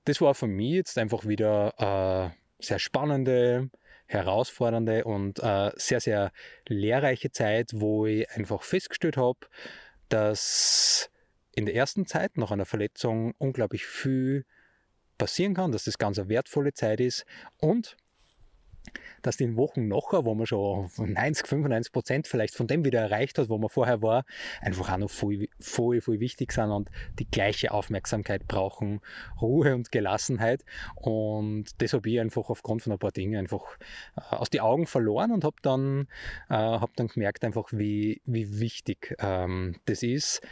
das 0.05 0.23
war 0.23 0.35
für 0.35 0.47
mich 0.47 0.73
jetzt 0.73 0.97
einfach 0.97 1.27
wieder 1.27 2.31
äh, 2.33 2.42
sehr 2.65 2.79
spannende, 2.79 3.71
herausfordernde 4.07 5.05
und 5.05 5.39
äh, 5.43 5.71
sehr, 5.77 6.01
sehr 6.01 6.33
lehrreiche 6.69 7.31
Zeit, 7.31 7.71
wo 7.75 8.07
ich 8.07 8.31
einfach 8.31 8.63
festgestellt 8.63 9.17
habe, 9.17 9.39
dass 10.09 11.11
in 11.55 11.67
der 11.67 11.75
ersten 11.75 12.07
Zeit 12.07 12.37
nach 12.37 12.51
einer 12.51 12.67
Verletzung 12.67 13.35
unglaublich 13.39 13.87
viel 13.87 14.45
passieren 15.19 15.55
kann, 15.55 15.73
dass 15.73 15.85
das 15.85 15.99
ganz 15.99 16.19
eine 16.19 16.29
wertvolle 16.29 16.73
Zeit 16.73 17.01
ist 17.01 17.25
und 17.59 17.97
dass 19.23 19.37
den 19.37 19.57
Wochen 19.57 19.89
nachher, 19.89 20.25
wo 20.25 20.35
man 20.35 20.47
schon 20.47 20.91
90, 20.97 21.47
95 21.47 21.93
Prozent 21.93 22.27
vielleicht 22.27 22.55
von 22.55 22.67
dem 22.67 22.85
wieder 22.85 23.01
erreicht 23.01 23.39
hat, 23.39 23.49
wo 23.49 23.59
man 23.59 23.69
vorher 23.69 24.03
war, 24.03 24.25
einfach 24.61 24.93
auch 24.93 24.99
noch 24.99 25.11
voll, 25.11 25.49
voll, 25.61 26.01
voll 26.01 26.21
wichtig 26.21 26.53
sind 26.53 26.71
und 26.71 26.91
die 27.19 27.31
gleiche 27.31 27.73
Aufmerksamkeit 27.73 28.47
brauchen, 28.49 29.01
Ruhe 29.41 29.75
und 29.75 29.93
Gelassenheit. 29.93 30.65
Und 30.97 31.67
das 31.79 31.93
habe 31.93 32.09
ich 32.11 32.21
einfach 32.21 32.51
aufgrund 32.51 32.83
von 32.83 32.93
ein 32.93 32.99
paar 32.99 33.13
Dingen 33.13 33.37
einfach 33.37 33.79
äh, 34.17 34.35
aus 34.35 34.51
die 34.51 34.61
Augen 34.61 34.87
verloren 34.87 35.31
und 35.31 35.45
habe 35.45 35.57
dann, 35.63 36.09
äh, 36.49 36.55
hab 36.55 36.97
dann 36.97 37.09
gemerkt, 37.09 37.45
einfach 37.45 37.69
wie, 37.73 38.21
wie 38.25 38.61
wichtig 38.61 39.15
ähm, 39.21 39.77
das 39.85 40.03
ist, 40.03 40.43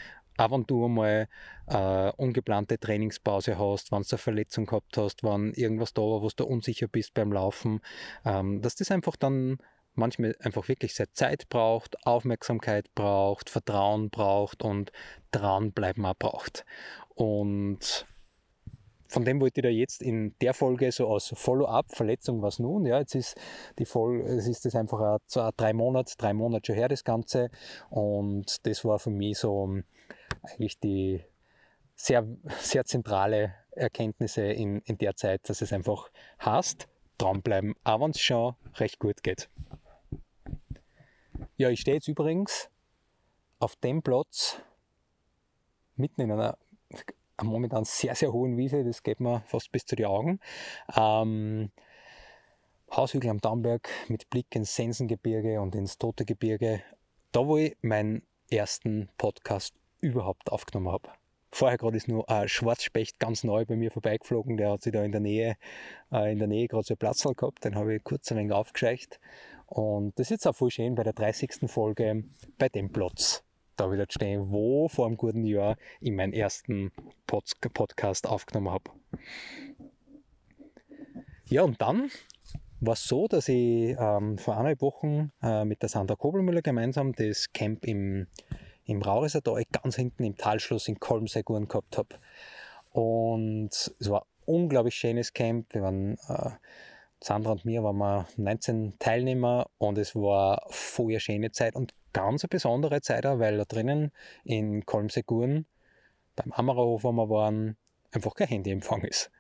auch 0.41 0.51
wenn 0.51 0.65
du 0.65 0.87
einmal 0.87 1.29
äh, 1.67 2.13
ungeplante 2.17 2.79
Trainingspause 2.79 3.59
hast, 3.59 3.93
wenn 3.93 4.03
du 4.03 4.09
eine 4.11 4.19
Verletzung 4.19 4.67
gehabt 4.67 4.97
hast, 4.97 5.23
wenn 5.23 5.53
irgendwas 5.53 5.93
da 5.93 6.03
war, 6.03 6.23
wo 6.23 6.29
du 6.35 6.47
unsicher 6.47 6.89
bist 6.89 7.13
beim 7.13 7.33
Laufen, 7.33 7.81
ähm, 8.25 8.63
dass 8.63 8.75
das 8.75 8.91
einfach 8.91 9.17
dann 9.17 9.59
manchmal 9.95 10.35
einfach 10.41 10.69
wirklich 10.69 10.95
sehr 10.95 11.13
Zeit 11.13 11.49
braucht, 11.51 12.07
Aufmerksamkeit 12.07 12.95
braucht, 12.95 13.51
Vertrauen 13.51 14.09
braucht 14.09 14.63
und 14.63 14.93
dranbleiben 15.31 16.07
auch 16.07 16.15
braucht. 16.19 16.65
Und 17.15 18.07
von 19.09 19.25
dem 19.25 19.41
wollte 19.41 19.61
ich 19.61 19.65
da 19.65 19.69
jetzt 19.69 20.01
in 20.01 20.35
der 20.41 20.55
Folge 20.55 20.91
so 20.91 21.07
aus 21.09 21.35
Follow-up, 21.37 21.95
Verletzung 21.95 22.41
was 22.41 22.61
nun, 22.61 22.87
ja, 22.87 23.01
jetzt 23.01 23.15
ist 23.15 23.35
die 23.79 23.85
Folge, 23.85 24.23
es 24.23 24.47
ist 24.47 24.65
das 24.65 24.75
einfach 24.75 25.01
ein, 25.01 25.51
drei 25.57 25.75
Monate, 25.75 26.15
drei 26.17 26.33
Monate 26.33 26.67
schon 26.67 26.77
her, 26.77 26.89
das 26.89 27.05
Ganze 27.05 27.51
und 27.91 28.65
das 28.67 28.85
war 28.85 28.99
für 29.01 29.11
mich 29.11 29.39
so 29.39 29.83
eigentlich 30.43 30.79
die 30.79 31.23
sehr, 31.95 32.27
sehr 32.61 32.85
zentrale 32.85 33.55
Erkenntnisse 33.73 34.43
in, 34.43 34.81
in 34.81 34.99
der 34.99 35.17
Zeit, 35.17 35.49
dass 35.49 35.61
es 35.61 35.73
einfach 35.73 36.11
hast, 36.39 36.89
dranbleiben, 37.19 37.75
auch 37.85 38.01
wenn 38.01 38.11
es 38.11 38.21
schon 38.21 38.55
recht 38.77 38.99
gut 38.99 39.23
geht. 39.23 39.49
Ja, 41.57 41.69
ich 41.69 41.81
stehe 41.81 41.97
jetzt 41.97 42.09
übrigens 42.09 42.71
auf 43.59 43.77
dem 43.77 44.03
Platz 44.03 44.61
mitten 45.97 46.23
in 46.23 46.33
einer 46.33 46.57
momentan 47.43 47.85
sehr, 47.85 48.15
sehr 48.15 48.33
hohen 48.33 48.57
Wiese, 48.57 48.85
das 48.85 49.03
geht 49.03 49.21
mir 49.21 49.43
fast 49.47 49.73
bis 49.73 49.85
zu 49.85 49.97
den 49.97 50.07
Augen. 50.07 50.41
Ähm, 50.95 51.71
Haushügel 52.91 53.31
am 53.31 53.41
Dammberg 53.41 53.89
mit 54.09 54.29
Blick 54.31 54.55
ins 54.55 54.75
Sensengebirge 54.75 55.61
und 55.61 55.75
ins 55.75 55.97
Tote 55.97 56.25
Gebirge. 56.25 56.83
Da, 57.33 57.47
wo 57.47 57.57
ich 57.57 57.77
meinen 57.83 58.23
ersten 58.51 59.09
Podcast 59.17 59.75
überhaupt 60.01 60.51
aufgenommen 60.51 60.93
habe. 60.93 61.11
Vorher 61.53 61.79
gerade 61.79 61.97
ist 61.97 62.07
nur 62.09 62.31
ein 62.31 62.49
Schwarzspecht 62.49 63.19
ganz 63.19 63.43
neu 63.43 63.65
bei 63.65 63.77
mir 63.77 63.91
vorbeigeflogen, 63.91 64.57
der 64.57 64.71
hat 64.71 64.83
sich 64.83 64.93
da 64.93 65.03
in 65.03 65.11
der 65.11 65.21
Nähe, 65.21 65.57
äh, 66.13 66.33
in 66.33 66.39
der 66.39 66.47
Nähe 66.47 66.69
gerade 66.69 66.85
so 66.85 66.95
einen 66.95 66.99
Platz 66.99 67.23
gehabt, 67.23 67.65
den 67.65 67.75
habe 67.75 67.97
ich 67.97 68.05
kurz 68.05 68.31
ein 68.31 68.39
wenig 68.39 68.53
aufgescheucht. 68.53 69.19
Und 69.67 70.19
das 70.19 70.27
ist 70.27 70.31
jetzt 70.31 70.47
auch 70.47 70.55
voll 70.55 70.71
schön 70.71 70.95
bei 70.95 71.03
der 71.03 71.13
30. 71.13 71.69
Folge 71.69 72.25
bei 72.59 72.69
dem 72.69 72.93
Platz 72.93 73.45
da 73.77 73.91
wieder 73.91 74.07
stehen, 74.09 74.51
wo 74.51 74.89
vor 74.89 75.07
einem 75.07 75.17
guten 75.17 75.45
Jahr 75.45 75.77
ich 76.01 76.13
meinen 76.13 76.33
ersten 76.33 76.93
Pod 77.27 77.51
Podcast 77.73 78.29
aufgenommen 78.29 78.71
habe. 78.71 78.91
Ja, 81.47 81.63
und 81.63 81.81
dann 81.81 82.11
war 82.81 82.95
es 82.95 83.05
so, 83.05 83.27
dass 83.27 83.49
ich 83.49 83.97
ähm, 83.99 84.39
vor 84.39 84.55
eineinhalb 84.55 84.81
Wochen 84.83 85.33
äh, 85.43 85.65
mit 85.65 85.83
der 85.83 85.89
Sandra 85.89 86.17
Kobelmüller 86.17 86.63
gemeinsam 86.63 87.13
das 87.13 87.53
Camp 87.53 87.85
im 87.85 88.27
im 88.91 89.03
Rauriser 89.03 89.43
Tal 89.43 89.63
ganz 89.71 89.97
hinten 89.97 90.25
im 90.25 90.37
Talschluss 90.37 90.89
in 90.89 90.99
Kolmseguren 90.99 91.69
gehabt 91.69 91.97
habe. 91.97 92.17
Und 92.91 93.71
es 93.71 94.11
war 94.11 94.23
ein 94.23 94.43
unglaublich 94.47 94.97
schönes 94.97 95.33
Camp. 95.33 95.73
Wir 95.73 95.83
waren, 95.83 96.19
äh, 96.29 96.51
Sandra 97.23 97.53
und 97.53 97.65
mir 97.65 97.83
waren 97.85 97.99
wir 97.99 98.27
19 98.37 98.99
Teilnehmer 98.99 99.69
und 99.79 99.99
es 99.99 100.17
war 100.17 100.63
eine 100.99 101.21
schöne 101.21 101.53
Zeit 101.53 101.77
und 101.77 101.95
ganz 102.13 102.43
eine 102.43 102.49
besondere 102.49 103.01
Zeit 103.03 103.27
auch, 103.27 103.39
weil 103.39 103.59
da 103.59 103.65
drinnen 103.65 104.11
in 104.43 104.85
Kolmseguren 104.87 105.67
beim 106.35 106.53
Ammererhof, 106.53 107.05
wo 107.05 107.13
wir 107.13 107.29
waren, 107.29 107.77
einfach 108.13 108.35
kein 108.35 108.49
Handyempfang 108.49 109.03
ist. 109.03 109.31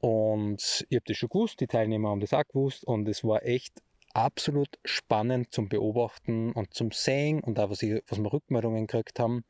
Und 0.00 0.86
ich 0.88 0.96
habe 0.96 1.04
das 1.06 1.16
schon 1.16 1.30
gewusst, 1.30 1.60
die 1.60 1.66
Teilnehmer 1.66 2.10
haben 2.10 2.20
das 2.20 2.34
auch 2.34 2.46
gewusst 2.46 2.84
und 2.84 3.08
es 3.08 3.24
war 3.24 3.42
echt 3.42 3.80
absolut 4.14 4.78
spannend 4.84 5.52
zum 5.52 5.68
Beobachten 5.68 6.52
und 6.52 6.72
zum 6.72 6.92
Sehen 6.92 7.40
und 7.40 7.58
auch 7.58 7.70
was, 7.70 7.82
ich, 7.82 8.02
was 8.08 8.18
wir 8.18 8.32
Rückmeldungen 8.32 8.86
gekriegt 8.86 9.18
haben, 9.18 9.44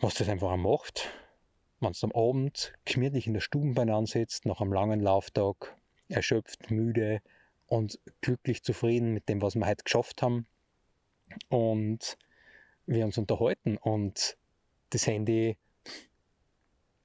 was 0.00 0.14
das 0.14 0.28
einfach 0.28 0.54
macht, 0.56 1.08
wenn 1.80 1.92
du 1.92 2.06
am 2.06 2.12
Abend 2.12 2.74
gemütlich 2.84 3.26
in 3.26 3.34
der 3.34 3.40
Stube 3.40 3.72
beieinander 3.72 4.10
sitzt, 4.10 4.46
nach 4.46 4.60
einem 4.60 4.72
langen 4.72 5.00
Lauftag, 5.00 5.76
erschöpft, 6.08 6.70
müde 6.70 7.20
und 7.66 7.98
glücklich 8.20 8.62
zufrieden 8.62 9.12
mit 9.12 9.28
dem, 9.28 9.42
was 9.42 9.54
wir 9.54 9.66
heute 9.66 9.84
geschafft 9.84 10.22
haben 10.22 10.46
und 11.48 12.16
wir 12.86 13.04
uns 13.04 13.18
unterhalten 13.18 13.76
und 13.76 14.36
das 14.90 15.06
Handy 15.06 15.56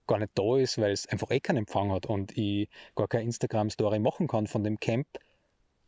gar 0.07 0.19
nicht 0.19 0.31
da 0.35 0.57
ist, 0.57 0.77
weil 0.77 0.91
es 0.91 1.07
einfach 1.07 1.31
eh 1.31 1.39
keinen 1.39 1.57
Empfang 1.57 1.91
hat 1.91 2.05
und 2.05 2.37
ich 2.37 2.69
gar 2.95 3.07
keine 3.07 3.23
Instagram-Story 3.23 3.99
machen 3.99 4.27
kann 4.27 4.47
von 4.47 4.63
dem 4.63 4.79
Camp, 4.79 5.07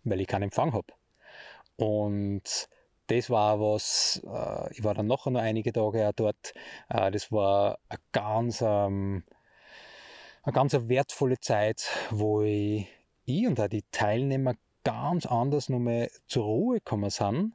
weil 0.04 0.22
ich 0.22 0.28
keinen 0.28 0.44
Empfang 0.44 0.74
habe. 0.74 0.94
Und 1.76 2.68
das 3.08 3.30
war 3.30 3.60
was, 3.60 4.22
äh, 4.26 4.74
ich 4.74 4.84
war 4.84 4.94
dann 4.94 5.08
noch 5.08 5.28
einige 5.28 5.74
Tage 5.74 6.08
auch 6.08 6.14
dort, 6.14 6.54
äh, 6.90 7.12
das 7.12 7.32
war 7.32 7.80
eine 7.90 8.00
ganz, 8.12 8.62
ähm, 8.62 9.24
eine 10.44 10.54
ganz 10.54 10.74
wertvolle 10.74 11.40
Zeit, 11.40 11.90
wo 12.12 12.42
ich, 12.42 12.88
ich 13.26 13.48
und 13.48 13.60
auch 13.60 13.68
die 13.68 13.84
Teilnehmer 13.92 14.56
ganz 14.84 15.26
anders 15.26 15.70
nochmal 15.70 16.10
zur 16.28 16.46
Ruhe 16.46 16.78
gekommen 16.80 17.10
sind, 17.10 17.54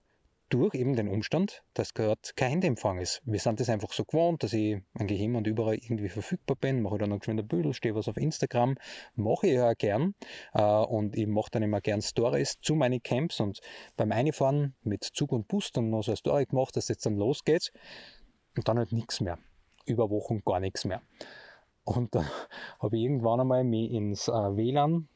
durch 0.49 0.75
eben 0.75 0.97
den 0.97 1.09
Umstand, 1.09 1.63
dass 1.75 1.95
gerade 1.95 2.21
kein 2.37 2.51
Handyempfang 2.51 2.99
ist. 2.99 3.21
Wir 3.25 3.39
sind 3.39 3.61
das 3.61 3.69
einfach 3.69 3.93
so 3.93 4.05
gewohnt, 4.05 4.43
dass 4.43 4.53
ich 4.53 4.81
eigentlich 4.95 5.21
immer 5.21 5.39
und 5.39 5.47
überall 5.47 5.75
irgendwie 5.75 6.09
verfügbar 6.09 6.57
bin, 6.61 6.83
mache 6.83 6.99
dann 6.99 7.11
noch 7.11 7.19
geschwind 7.19 7.41
ein 7.41 7.49
Büdel, 7.49 7.75
stehe 7.75 7.95
was 7.95 8.09
auf 8.09 8.17
Instagram, 8.17 8.77
mache 9.15 9.47
ich 9.47 9.55
ja 9.55 9.73
gern 9.75 10.15
äh, 10.55 10.63
und 10.63 11.17
ich 11.17 11.27
mache 11.27 11.51
dann 11.53 11.63
immer 11.63 11.81
gern 11.81 12.03
Stories 12.03 12.59
zu 12.61 12.75
meinen 12.75 13.03
Camps 13.03 13.41
und 13.41 13.61
beim 13.97 14.13
Einfahren 14.13 14.75
mit 14.83 15.05
Zug 15.05 15.33
und 15.33 15.49
Bus 15.49 15.71
dann 15.73 15.91
noch 15.91 16.03
so 16.03 16.13
eine 16.13 16.17
Story 16.17 16.47
gemacht, 16.47 16.77
dass 16.77 16.89
jetzt 16.89 17.07
dann 17.07 17.17
losgeht 17.17 17.73
und 18.57 18.69
dann 18.69 18.79
halt 18.79 18.93
nichts 18.93 19.21
mehr. 19.21 19.39
Über 19.87 20.11
Wochen 20.11 20.43
gar 20.45 20.61
nichts 20.61 20.85
mehr. 20.85 21.03
Und 21.85 22.15
dann 22.15 22.27
habe 22.81 22.97
ich 22.97 23.03
irgendwann 23.03 23.41
einmal 23.41 23.65
mich 23.65 23.91
ins 23.91 24.29
äh, 24.29 24.33
WLAN 24.33 25.09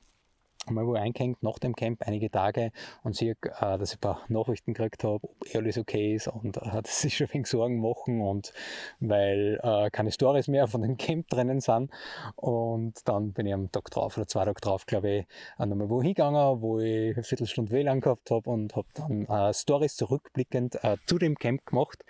mal 0.70 0.86
wo 0.86 0.94
eingehängt 0.94 1.42
nach 1.42 1.58
dem 1.58 1.74
Camp 1.74 2.02
einige 2.02 2.30
Tage 2.30 2.72
und 3.02 3.16
sehe, 3.16 3.32
äh, 3.32 3.78
dass 3.78 3.90
ich 3.90 3.98
ein 3.98 4.00
paar 4.00 4.22
Nachrichten 4.28 4.74
gekriegt 4.74 5.04
habe, 5.04 5.20
ob 5.22 5.36
alles 5.54 5.78
okay 5.78 6.14
ist 6.14 6.28
und 6.28 6.56
äh, 6.56 6.82
dass 6.82 7.00
sich 7.00 7.16
schon 7.16 7.32
wenig 7.32 7.46
Sorgen 7.46 7.80
machen 7.80 8.20
und 8.20 8.52
weil 9.00 9.58
äh, 9.62 9.90
keine 9.90 10.12
Stories 10.12 10.48
mehr 10.48 10.68
von 10.68 10.82
dem 10.82 10.96
Camp 10.96 11.28
drinnen 11.28 11.60
sind. 11.60 11.90
Und 12.36 13.08
dann 13.08 13.32
bin 13.32 13.46
ich 13.46 13.54
am 13.54 13.70
Tag 13.72 13.90
drauf 13.90 14.16
oder 14.16 14.26
zwei 14.26 14.44
Tage 14.44 14.60
drauf, 14.60 14.86
glaube 14.86 15.10
ich, 15.10 15.26
äh, 15.58 15.66
nochmal 15.66 15.90
wo 15.90 16.02
hingegangen, 16.02 16.60
wo 16.60 16.78
ich 16.78 17.14
eine 17.14 17.22
Viertelstunde 17.22 17.72
WLAN 17.72 18.00
gehabt 18.00 18.30
habe 18.30 18.48
und 18.48 18.76
habe 18.76 18.88
dann 18.94 19.26
äh, 19.26 19.52
Stories 19.52 19.96
zurückblickend 19.96 20.82
äh, 20.84 20.96
zu 21.06 21.18
dem 21.18 21.36
Camp 21.36 21.66
gemacht 21.66 22.04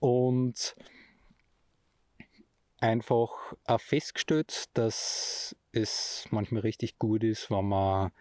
und 0.00 0.76
einfach 2.78 3.54
auch 3.64 3.80
festgestellt, 3.80 4.64
dass 4.74 5.56
es 5.72 6.26
manchmal 6.30 6.62
richtig 6.62 6.98
gut 6.98 7.24
ist, 7.24 7.50
wenn 7.50 7.68
man, 7.68 8.12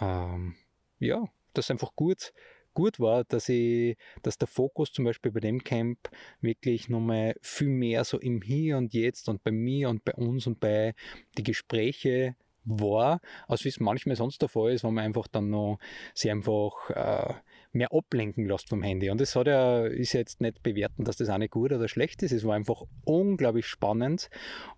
ähm, 0.00 0.56
ja, 0.98 1.24
das 1.54 1.70
einfach 1.70 1.94
gut, 1.96 2.32
gut 2.74 3.00
war, 3.00 3.24
dass 3.24 3.48
ich, 3.48 3.96
dass 4.22 4.38
der 4.38 4.48
Fokus 4.48 4.92
zum 4.92 5.04
Beispiel 5.04 5.32
bei 5.32 5.40
dem 5.40 5.64
Camp 5.64 6.10
wirklich 6.40 6.88
nochmal 6.88 7.34
viel 7.40 7.68
mehr 7.68 8.04
so 8.04 8.18
im 8.18 8.42
Hier 8.42 8.76
und 8.76 8.92
Jetzt 8.92 9.28
und 9.28 9.42
bei 9.42 9.50
mir 9.50 9.88
und 9.88 10.04
bei 10.04 10.12
uns 10.14 10.46
und 10.46 10.60
bei 10.60 10.94
die 11.38 11.42
Gespräche 11.42 12.36
war, 12.64 13.20
als 13.48 13.64
wie 13.64 13.68
es 13.68 13.80
manchmal 13.80 14.16
sonst 14.16 14.42
der 14.42 14.48
Fall 14.48 14.72
ist, 14.72 14.84
wenn 14.84 14.94
man 14.94 15.04
einfach 15.04 15.26
dann 15.28 15.50
noch 15.50 15.78
sehr 16.14 16.32
einfach 16.32 16.90
äh, 16.90 17.34
mehr 17.76 17.92
ablenken 17.92 18.46
lässt 18.46 18.68
vom 18.68 18.82
Handy. 18.82 19.10
Und 19.10 19.20
das 19.20 19.36
hat 19.36 19.46
ja, 19.46 19.84
ist 19.86 20.12
ja 20.12 20.20
jetzt 20.20 20.40
nicht 20.40 20.62
bewerten, 20.62 21.04
dass 21.04 21.16
das 21.16 21.28
nicht 21.38 21.50
gut 21.50 21.72
oder 21.72 21.88
schlecht 21.88 22.22
ist. 22.22 22.32
Es 22.32 22.44
war 22.44 22.54
einfach 22.54 22.82
unglaublich 23.04 23.66
spannend 23.66 24.28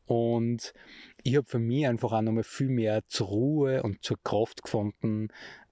und 0.06 0.72
ich 1.22 1.36
habe 1.36 1.46
für 1.46 1.58
mich 1.58 1.86
einfach 1.86 2.12
auch 2.12 2.22
nochmal 2.22 2.44
viel 2.44 2.68
mehr 2.68 3.02
zur 3.06 3.28
Ruhe 3.28 3.82
und 3.82 4.02
zur 4.02 4.16
Kraft 4.22 4.62
gefunden, 4.62 5.28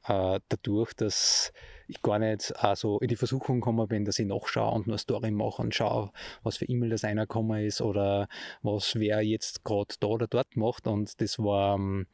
äh, 0.06 0.40
dadurch, 0.49 0.95
dass 0.95 1.52
ich 1.88 2.02
gar 2.02 2.18
nicht 2.18 2.52
also 2.56 2.99
in 2.99 3.09
die 3.09 3.16
Versuchung 3.16 3.61
gekommen 3.61 3.88
bin, 3.88 4.04
dass 4.04 4.18
ich 4.18 4.26
nachschaue 4.26 4.75
und 4.75 4.87
nur 4.87 4.95
eine 4.95 4.99
Story 4.99 5.30
mache 5.30 5.62
und 5.62 5.75
schaue, 5.75 6.11
was 6.42 6.56
für 6.59 6.66
E-Mail 6.66 6.90
das 6.90 7.04
einer 7.04 7.23
gekommen 7.23 7.64
ist 7.64 7.80
oder 7.80 8.28
was 8.62 8.97
wer 8.97 9.23
jetzt 9.23 9.64
gerade 9.64 9.95
da 10.00 10.06
oder 10.09 10.26
dort 10.26 10.56
macht. 10.56 10.87
Und 10.87 11.21
das 11.21 11.38
war 11.38 11.76
ähm, 11.76 12.06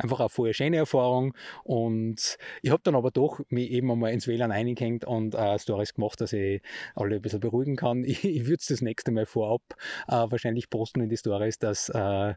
einfach 0.00 0.20
eine 0.20 0.28
voll 0.28 0.52
schöne 0.52 0.76
Erfahrung. 0.76 1.34
Und 1.64 2.38
ich 2.62 2.70
habe 2.70 2.82
dann 2.82 2.94
aber 2.94 3.10
doch 3.10 3.40
mich 3.48 3.70
eben 3.70 3.90
einmal 3.90 4.12
ins 4.12 4.26
WLAN 4.26 4.52
eingehängt 4.52 5.04
und 5.04 5.34
äh, 5.34 5.58
Stories 5.58 5.94
gemacht, 5.94 6.20
dass 6.20 6.32
ich 6.32 6.62
alle 6.94 7.16
ein 7.16 7.22
bisschen 7.22 7.40
beruhigen 7.40 7.76
kann. 7.76 8.04
Ich, 8.10 8.24
ich 8.24 8.46
würde 8.46 8.56
es 8.56 8.66
das 8.66 8.80
nächste 8.80 9.12
Mal 9.12 9.24
vorab 9.24 9.62
äh, 10.08 10.12
wahrscheinlich 10.12 10.68
posten 10.68 11.00
in 11.00 11.08
die 11.08 11.16
Stories, 11.16 11.58
dass 11.58 11.88
äh, 11.90 12.34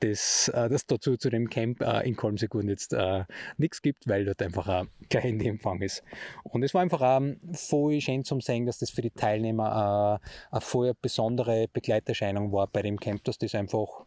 das 0.00 0.48
äh, 0.48 0.68
dass 0.68 0.86
dazu 0.86 1.16
zu 1.16 1.30
dem 1.30 1.48
Camp 1.48 1.80
äh, 1.80 2.00
in 2.08 2.16
Kolmsekunden 2.16 2.70
jetzt 2.70 2.92
äh, 2.92 3.24
nichts 3.56 3.82
gibt, 3.82 4.08
weil 4.08 4.24
dort 4.24 4.42
einfach 4.42 4.86
kein 5.08 5.22
Handyempfang 5.22 5.80
ist. 5.80 6.02
Und 6.42 6.64
es 6.64 6.74
war 6.74 6.82
einfach 6.82 7.20
voll 7.52 8.00
schön 8.00 8.24
zum 8.24 8.40
sehen, 8.40 8.66
dass 8.66 8.78
das 8.78 8.90
für 8.90 9.02
die 9.02 9.10
Teilnehmer 9.10 10.20
eine 10.50 10.60
voll 10.60 10.92
besondere 11.00 11.68
Begleiterscheinung 11.72 12.52
war 12.52 12.66
bei 12.66 12.82
dem 12.82 12.98
Camp, 12.98 13.22
dass 13.24 13.38
das 13.38 13.54
einfach 13.54 14.04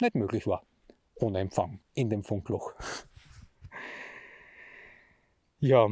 nicht 0.00 0.14
möglich 0.14 0.46
war 0.46 0.62
ohne 1.20 1.40
Empfang 1.40 1.80
in 1.94 2.10
dem 2.10 2.22
Funkloch. 2.22 2.74
Ja, 5.60 5.88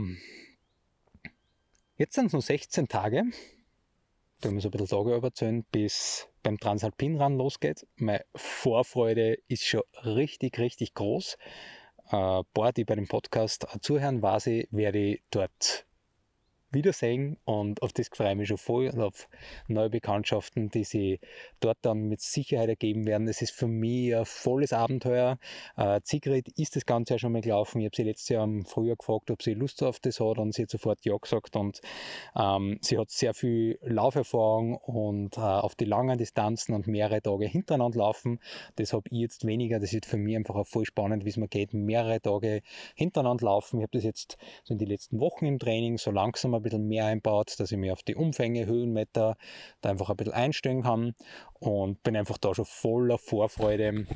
jetzt 1.96 2.14
sind 2.14 2.26
es 2.26 2.32
nur 2.32 2.42
16 2.42 2.86
Tage, 2.88 3.24
da 4.40 4.50
muss 4.50 4.64
ich 4.64 4.68
ein 4.68 4.70
bisschen 4.70 4.86
Tage 4.86 5.20
erzählen, 5.22 5.64
bis 5.72 6.28
beim 6.42 6.58
Transalpinrun 6.58 7.36
losgeht. 7.36 7.86
Meine 7.96 8.24
Vorfreude 8.34 9.38
ist 9.48 9.64
schon 9.64 9.82
richtig, 10.04 10.58
richtig 10.58 10.94
groß. 10.94 11.38
Ein 12.08 12.44
paar, 12.54 12.72
die 12.72 12.84
bei 12.84 12.94
dem 12.94 13.08
Podcast 13.08 13.66
zuhören, 13.80 14.22
weiß 14.22 14.46
ich, 14.48 14.68
werde 14.70 14.98
ich 14.98 15.22
dort 15.30 15.85
wiedersehen 16.70 17.36
und 17.44 17.82
auf 17.82 17.92
das 17.92 18.08
freue 18.12 18.30
ich 18.30 18.36
mich 18.36 18.48
schon 18.48 18.58
voll 18.58 18.88
und 18.88 19.00
auf 19.00 19.28
neue 19.68 19.90
Bekanntschaften, 19.90 20.68
die 20.68 20.84
sie 20.84 21.20
dort 21.60 21.78
dann 21.82 22.08
mit 22.08 22.20
Sicherheit 22.20 22.68
ergeben 22.68 23.06
werden. 23.06 23.28
Es 23.28 23.42
ist 23.42 23.52
für 23.52 23.66
mich 23.68 24.14
ein 24.14 24.24
volles 24.24 24.72
Abenteuer. 24.72 25.38
Äh, 25.76 26.00
Sigrid 26.04 26.48
ist 26.56 26.76
das 26.76 26.86
Ganze 26.86 27.14
ja 27.14 27.18
schon 27.18 27.32
mal 27.32 27.40
gelaufen. 27.40 27.80
Ich 27.80 27.86
habe 27.86 27.96
sie 27.96 28.02
letztes 28.02 28.28
Jahr 28.30 28.44
im 28.44 28.64
Frühjahr 28.64 28.96
gefragt, 28.96 29.30
ob 29.30 29.42
sie 29.42 29.54
Lust 29.54 29.82
auf 29.82 30.00
das 30.00 30.20
hat 30.20 30.38
und 30.38 30.54
sie 30.54 30.62
hat 30.62 30.70
sofort 30.70 31.04
Ja 31.04 31.16
gesagt 31.16 31.56
und 31.56 31.80
ähm, 32.36 32.78
sie 32.80 32.98
hat 32.98 33.10
sehr 33.10 33.34
viel 33.34 33.78
Lauferfahrung 33.82 34.76
und 34.76 35.38
äh, 35.38 35.40
auf 35.40 35.74
die 35.74 35.84
langen 35.84 36.18
Distanzen 36.18 36.74
und 36.74 36.86
mehrere 36.86 37.22
Tage 37.22 37.46
hintereinander 37.46 37.98
laufen. 37.98 38.40
Das 38.76 38.92
habe 38.92 39.04
ich 39.10 39.18
jetzt 39.18 39.46
weniger. 39.46 39.78
Das 39.78 39.92
ist 39.92 40.06
für 40.06 40.16
mich 40.16 40.36
einfach 40.36 40.56
auch 40.56 40.66
voll 40.66 40.84
spannend, 40.84 41.24
wie 41.24 41.30
es 41.30 41.36
mir 41.36 41.48
geht, 41.48 41.74
mehrere 41.74 42.20
Tage 42.20 42.62
hintereinander 42.94 43.46
laufen. 43.46 43.78
Ich 43.78 43.82
habe 43.82 43.92
das 43.92 44.04
jetzt 44.04 44.36
so 44.64 44.74
in 44.74 44.78
den 44.78 44.88
letzten 44.88 45.20
Wochen 45.20 45.46
im 45.46 45.58
Training 45.58 45.98
so 45.98 46.10
langsam 46.10 46.54
ein 46.56 46.62
bisschen 46.62 46.88
mehr 46.88 47.06
einbaut, 47.06 47.58
dass 47.58 47.70
ich 47.70 47.78
mir 47.78 47.92
auf 47.92 48.02
die 48.02 48.14
Umfänge, 48.14 48.66
Höhenmeter 48.66 49.36
da 49.80 49.90
einfach 49.90 50.10
ein 50.10 50.16
bisschen 50.16 50.34
einstellen 50.34 50.82
kann 50.82 51.14
und 51.54 52.02
bin 52.02 52.16
einfach 52.16 52.38
da 52.38 52.54
schon 52.54 52.64
voller 52.64 53.18
Vorfreude 53.18 54.06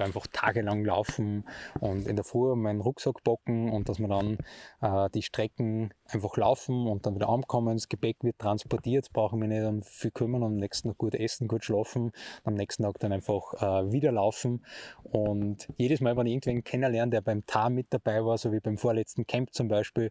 einfach 0.00 0.26
tagelang 0.32 0.84
laufen 0.84 1.44
und 1.80 2.06
in 2.06 2.16
der 2.16 2.24
Früh 2.24 2.54
meinen 2.54 2.80
Rucksack 2.80 3.22
packen 3.24 3.70
und 3.70 3.88
dass 3.88 3.98
wir 3.98 4.08
dann 4.08 4.38
äh, 4.80 5.10
die 5.10 5.22
Strecken 5.22 5.92
einfach 6.08 6.36
laufen 6.36 6.86
und 6.86 7.06
dann 7.06 7.14
wieder 7.14 7.28
ankommen. 7.28 7.76
Das 7.76 7.88
Gepäck 7.88 8.18
wird 8.22 8.38
transportiert, 8.38 9.12
brauchen 9.12 9.40
wir 9.40 9.48
nicht 9.48 9.64
um 9.64 9.82
viel 9.82 10.10
kümmern 10.10 10.42
und 10.42 10.52
am 10.52 10.56
nächsten 10.56 10.88
Tag 10.88 10.98
gut 10.98 11.14
essen, 11.14 11.48
gut 11.48 11.64
schlafen, 11.64 12.12
am 12.44 12.54
nächsten 12.54 12.82
Tag 12.82 12.98
dann 13.00 13.12
einfach 13.12 13.54
äh, 13.54 13.92
wieder 13.92 14.12
laufen. 14.12 14.64
Und 15.04 15.68
jedes 15.76 16.00
Mal, 16.00 16.16
wenn 16.16 16.26
ich 16.26 16.34
irgendwen 16.34 16.64
kennenlerne, 16.64 17.10
der 17.10 17.20
beim 17.20 17.44
TAR 17.46 17.70
mit 17.70 17.86
dabei 17.90 18.24
war, 18.24 18.38
so 18.38 18.52
wie 18.52 18.60
beim 18.60 18.78
vorletzten 18.78 19.26
Camp 19.26 19.52
zum 19.52 19.68
Beispiel, 19.68 20.10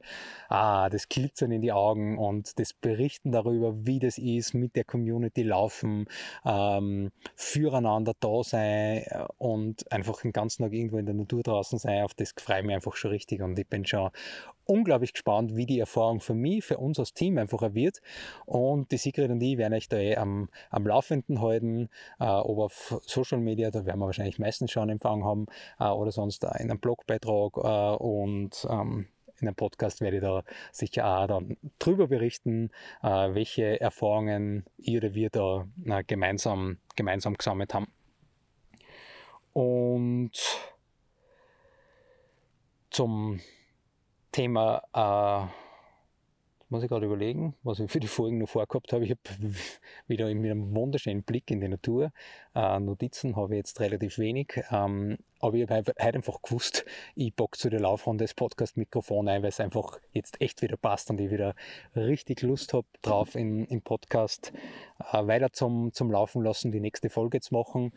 ah, 0.50 0.90
das 0.90 1.10
Glitzern 1.10 1.52
in 1.52 1.62
die 1.62 1.72
Augen 1.72 2.18
und 2.18 2.60
das 2.60 2.74
Berichten 2.74 3.32
darüber, 3.32 3.86
wie 3.86 4.00
das 4.00 4.18
ist, 4.18 4.54
mit 4.54 4.76
der 4.76 4.84
Community 4.84 5.44
laufen, 5.44 6.06
ähm, 6.46 7.12
füreinander 7.36 8.14
da 8.20 8.44
sein 8.44 9.06
und 9.38 9.71
und 9.72 9.92
einfach 9.92 10.22
den 10.22 10.34
ganzen 10.34 10.64
Tag 10.64 10.74
irgendwo 10.74 10.98
in 10.98 11.06
der 11.06 11.16
Natur 11.16 11.44
draußen 11.44 11.80
sein, 11.80 12.04
auf 12.04 12.14
das 12.14 12.34
freue 12.38 12.60
ich 12.60 12.66
mich 12.66 12.76
einfach 12.76 12.96
schon 12.96 13.12
richtig 13.12 13.42
und 13.42 13.58
ich 13.58 13.68
bin 13.68 13.86
schon 13.86 14.10
unglaublich 14.66 15.14
gespannt, 15.14 15.56
wie 15.56 15.66
die 15.66 15.80
Erfahrung 15.80 16.20
für 16.20 16.34
mich, 16.34 16.64
für 16.64 16.78
uns 16.78 17.00
als 17.00 17.14
Team 17.14 17.38
einfach 17.38 17.74
wird 17.74 18.02
und 18.46 18.92
die 18.92 18.98
Sigrid 18.98 19.32
und 19.32 19.42
ich 19.42 19.58
werden 19.58 19.74
euch 19.74 19.90
da 19.90 19.98
eh 19.98 20.18
am, 20.18 20.50
am 20.70 20.86
Laufenden 20.86 21.42
halten, 21.42 21.90
äh, 22.20 22.26
ob 22.26 22.60
auf 22.60 23.02
Social 23.06 23.40
Media, 23.40 23.72
da 23.72 23.86
werden 23.86 24.00
wir 24.00 24.06
wahrscheinlich 24.06 24.40
meistens 24.40 24.72
schon 24.72 24.90
Empfang 24.90 25.24
haben 25.24 25.48
äh, 25.80 25.86
oder 25.86 26.12
sonst 26.12 26.44
in 26.44 26.50
einem 26.50 26.80
Blogbeitrag 26.80 27.58
äh, 27.58 28.04
und 28.04 28.68
ähm, 28.70 29.08
in 29.40 29.48
einem 29.48 29.56
Podcast 29.56 30.02
werde 30.02 30.18
ich 30.18 30.22
da 30.22 30.44
sicher 30.72 31.08
auch 31.08 31.28
dann 31.28 31.58
drüber 31.80 32.08
berichten, 32.08 32.70
äh, 33.02 33.08
welche 33.08 33.82
Erfahrungen 33.82 34.66
ihr 34.78 35.00
oder 35.00 35.16
wir 35.16 35.30
da 35.32 35.66
äh, 35.86 36.04
gemeinsam, 36.04 36.78
gemeinsam 36.96 37.36
gesammelt 37.36 37.74
haben. 37.74 37.88
Und 39.54 40.32
zum 42.90 43.40
Thema, 44.32 44.82
äh, 44.94 45.52
muss 46.72 46.84
ich 46.84 46.90
gerade 46.90 47.06
überlegen, 47.06 47.54
was 47.64 47.80
ich 47.80 47.92
für 47.92 48.00
die 48.00 48.08
Folgen 48.08 48.38
noch 48.38 48.48
vorgehabt 48.48 48.94
habe. 48.94 49.04
Ich 49.04 49.12
habe 49.12 49.20
wieder 50.08 50.34
mit 50.34 50.50
einem 50.50 50.74
wunderschönen 50.74 51.22
Blick 51.22 51.52
in 51.52 51.60
die 51.60 51.68
Natur. 51.68 52.14
Äh, 52.56 52.80
Notizen 52.80 53.36
habe 53.36 53.54
ich 53.54 53.58
jetzt 53.58 53.82
relativ 53.82 54.18
wenig. 54.18 54.64
Ähm, 54.72 55.18
aber 55.42 55.56
ich 55.56 55.70
habe 55.70 55.76
heute 55.76 56.00
einfach 56.00 56.42
gewusst, 56.42 56.86
ich 57.14 57.36
bock 57.36 57.58
zu 57.58 57.70
der 57.70 57.82
Laufrunde 57.82 58.24
das 58.24 58.34
Podcast-Mikrofon 58.34 59.28
ein, 59.28 59.42
weil 59.42 59.50
es 59.50 59.60
einfach 59.60 60.00
jetzt 60.14 60.40
echt 60.40 60.62
wieder 60.62 60.78
passt 60.78 61.10
und 61.10 61.20
ich 61.20 61.30
wieder 61.30 61.56
richtig 61.94 62.42
Lust 62.42 62.74
habe 62.74 62.88
drauf, 63.02 63.36
in, 63.36 63.66
im 63.66 63.82
Podcast 63.82 64.54
äh, 65.12 65.28
weiter 65.28 65.52
zum, 65.52 65.92
zum 65.92 66.10
Laufen 66.10 66.42
lassen, 66.42 66.72
die 66.72 66.80
nächste 66.80 67.10
Folge 67.10 67.42
zu 67.42 67.54
machen. 67.54 67.92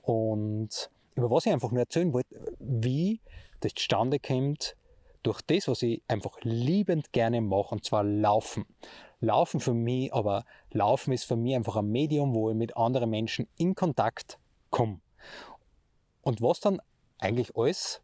Und 0.00 0.90
über 1.14 1.30
was 1.30 1.46
ich 1.46 1.52
einfach 1.52 1.70
nur 1.70 1.80
erzählen 1.80 2.12
wollte, 2.12 2.34
wie 2.58 3.20
das 3.60 3.74
zustande 3.74 4.18
kommt, 4.18 4.76
durch 5.22 5.40
das, 5.42 5.68
was 5.68 5.82
ich 5.82 6.02
einfach 6.06 6.36
liebend 6.42 7.12
gerne 7.12 7.40
mache, 7.40 7.74
und 7.74 7.84
zwar 7.84 8.04
Laufen. 8.04 8.66
Laufen 9.20 9.58
für 9.58 9.72
mich, 9.72 10.12
aber 10.12 10.44
Laufen 10.70 11.12
ist 11.12 11.24
für 11.24 11.36
mich 11.36 11.56
einfach 11.56 11.76
ein 11.76 11.86
Medium, 11.86 12.34
wo 12.34 12.50
ich 12.50 12.56
mit 12.56 12.76
anderen 12.76 13.10
Menschen 13.10 13.48
in 13.56 13.74
Kontakt 13.74 14.38
komme. 14.70 15.00
Und 16.20 16.42
was 16.42 16.60
dann 16.60 16.80
eigentlich 17.18 17.56
alles 17.56 18.02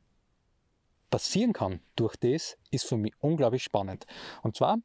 passieren 1.11 1.53
kann 1.53 1.81
durch 1.97 2.17
das, 2.17 2.57
ist 2.71 2.87
für 2.87 2.97
mich 2.97 3.13
unglaublich 3.21 3.63
spannend. 3.63 4.07
Und 4.43 4.57
zwar 4.57 4.79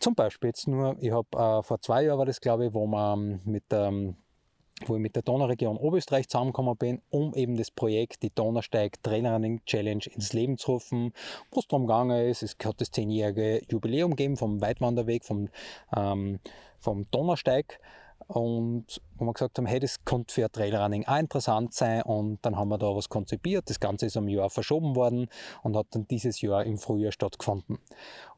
zum 0.00 0.14
Beispiel 0.14 0.48
jetzt 0.48 0.66
nur, 0.66 0.96
ich 1.00 1.12
habe 1.12 1.28
äh, 1.32 1.62
vor 1.62 1.80
zwei 1.80 2.04
Jahren 2.04 2.18
war 2.18 2.26
das 2.26 2.40
glaube 2.40 2.66
ich, 2.66 2.74
wo 2.74 2.86
man 2.86 3.40
mit 3.44 3.64
ähm, 3.70 4.16
wo 4.86 4.96
ich 4.96 5.00
mit 5.00 5.14
der 5.14 5.22
Donauregion 5.22 5.76
Oberösterreich 5.76 6.28
zusammengekommen 6.28 6.76
bin, 6.76 7.02
um 7.10 7.32
eben 7.34 7.56
das 7.56 7.70
Projekt, 7.70 8.22
die 8.22 8.34
Donausteig 8.34 9.02
Trailrunning 9.02 9.64
Challenge 9.66 10.04
ins 10.12 10.32
Leben 10.32 10.58
zu 10.58 10.72
rufen, 10.72 11.12
wo 11.50 11.60
es 11.60 11.68
darum 11.68 11.86
gegangen 11.86 12.28
ist, 12.28 12.42
es 12.42 12.56
hat 12.64 12.80
das 12.80 12.90
zehnjährige 12.90 13.62
Jubiläum 13.70 14.10
gegeben 14.10 14.36
vom 14.36 14.60
Weitwanderweg, 14.60 15.24
vom, 15.24 15.48
ähm, 15.96 16.40
vom 16.78 17.08
Donausteig 17.10 17.78
und 18.26 19.00
wo 19.16 19.26
wir 19.26 19.32
gesagt 19.32 19.58
haben, 19.58 19.66
hey, 19.66 19.80
das 19.80 20.04
könnte 20.04 20.34
für 20.34 20.50
Trailrunning 20.50 21.04
auch 21.06 21.18
interessant 21.18 21.74
sein 21.74 22.02
und 22.02 22.38
dann 22.42 22.56
haben 22.56 22.68
wir 22.68 22.78
da 22.78 22.94
was 22.94 23.08
konzipiert. 23.08 23.68
Das 23.68 23.80
Ganze 23.80 24.06
ist 24.06 24.16
ein 24.16 24.28
Jahr 24.28 24.50
verschoben 24.50 24.96
worden 24.96 25.28
und 25.62 25.76
hat 25.76 25.86
dann 25.90 26.06
dieses 26.08 26.40
Jahr 26.40 26.64
im 26.64 26.78
Frühjahr 26.78 27.12
stattgefunden. 27.12 27.78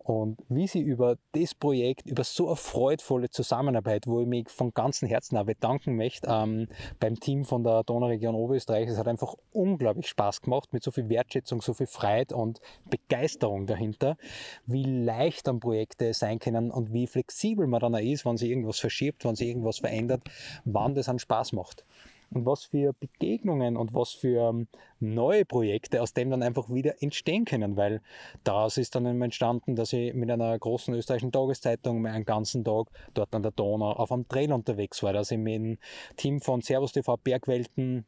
Und 0.07 0.39
wie 0.49 0.69
sie 0.69 0.83
über 0.83 1.17
das 1.33 1.53
Projekt, 1.53 2.07
über 2.07 2.23
so 2.23 2.47
eine 2.47 2.55
freudvolle 2.55 3.29
Zusammenarbeit, 3.29 4.07
wo 4.07 4.21
ich 4.21 4.27
mich 4.29 4.49
von 4.49 4.73
ganzem 4.73 5.09
Herzen 5.09 5.37
auch 5.37 5.47
bedanken 5.47 5.97
möchte 5.97 6.29
ähm, 6.31 6.69
beim 7.01 7.19
Team 7.19 7.45
von 7.45 7.65
der 7.65 7.83
Donauregion 7.83 8.37
Oberösterreich, 8.37 8.89
es 8.89 8.99
hat 8.99 9.09
einfach 9.09 9.35
unglaublich 9.51 10.07
Spaß 10.07 10.43
gemacht, 10.43 10.73
mit 10.73 10.85
so 10.85 10.93
viel 10.93 11.09
Wertschätzung, 11.09 11.61
so 11.61 11.75
viel 11.75 11.89
Freude 11.89 12.37
und 12.37 12.61
Begeisterung 12.89 13.67
dahinter, 13.67 14.17
wie 14.65 14.85
leicht 14.85 15.49
dann 15.49 15.59
Projekte 15.59 16.15
sein 16.15 16.39
können 16.39 16.71
und 16.71 16.93
wie 16.93 17.09
flexibel 17.09 17.67
man 17.67 17.81
dann 17.81 17.97
auch 17.97 17.99
ist, 17.99 18.25
wenn 18.25 18.37
sich 18.37 18.51
irgendwas 18.51 18.79
verschiebt, 18.79 19.25
wenn 19.25 19.35
sich 19.35 19.49
irgendwas 19.49 19.79
verändert, 19.79 20.23
wann 20.65 20.95
das 20.95 21.09
einen 21.09 21.19
Spaß 21.19 21.53
macht 21.53 21.85
und 22.31 22.47
was 22.47 22.65
für 22.65 22.93
Begegnungen 22.93 23.77
und 23.77 23.95
was 23.95 24.13
für 24.13 24.49
ähm, 24.49 24.69
neue 25.01 25.45
Projekte 25.45 26.03
aus 26.03 26.13
dem 26.13 26.31
dann 26.31 26.43
einfach 26.43 26.69
wieder 26.69 27.03
entstehen 27.03 27.45
können, 27.45 27.77
weil 27.77 28.01
daraus 28.45 28.77
ist 28.79 28.95
dann 28.95 29.07
entstanden, 29.23 29.77
dass 29.77 29.93
ich 29.93 30.15
mit 30.15 30.31
einer 30.31 30.59
großen 30.59 30.95
österreichischen 30.95 31.33
Tageszeitung 31.33 32.07
einen 32.07 32.25
ganzen 32.25 32.65
Tag 32.65 32.89
dort 33.15 33.35
an 33.35 33.43
der 33.43 33.53
Donau 33.53 33.93
auf 33.93 34.13
einem 34.13 34.29
Trail 34.29 34.53
unterwegs 34.53 35.03
war, 35.03 35.13
dass 35.13 35.31
ich 35.31 35.39
mit 35.39 35.55
dem 35.55 35.79
Team 36.17 36.41
von 36.41 36.61
Servus 36.61 36.93
TV 36.93 37.17
Bergwelten 37.17 38.07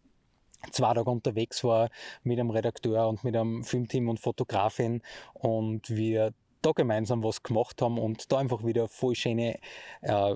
zwei 0.72 0.94
Tage 0.94 1.10
unterwegs 1.10 1.62
war 1.64 1.88
mit 2.22 2.38
einem 2.38 2.50
Redakteur 2.50 3.08
und 3.08 3.24
mit 3.24 3.36
einem 3.36 3.64
Filmteam 3.64 4.08
und 4.08 4.20
Fotografin. 4.20 5.02
Und 5.34 5.88
wir 5.90 6.32
da 6.62 6.72
gemeinsam 6.72 7.22
was 7.22 7.42
gemacht 7.42 7.80
haben 7.82 7.98
und 7.98 8.30
da 8.32 8.38
einfach 8.38 8.64
wieder 8.64 8.88
voll 8.88 9.14
schöne, 9.14 9.58
äh, 10.02 10.34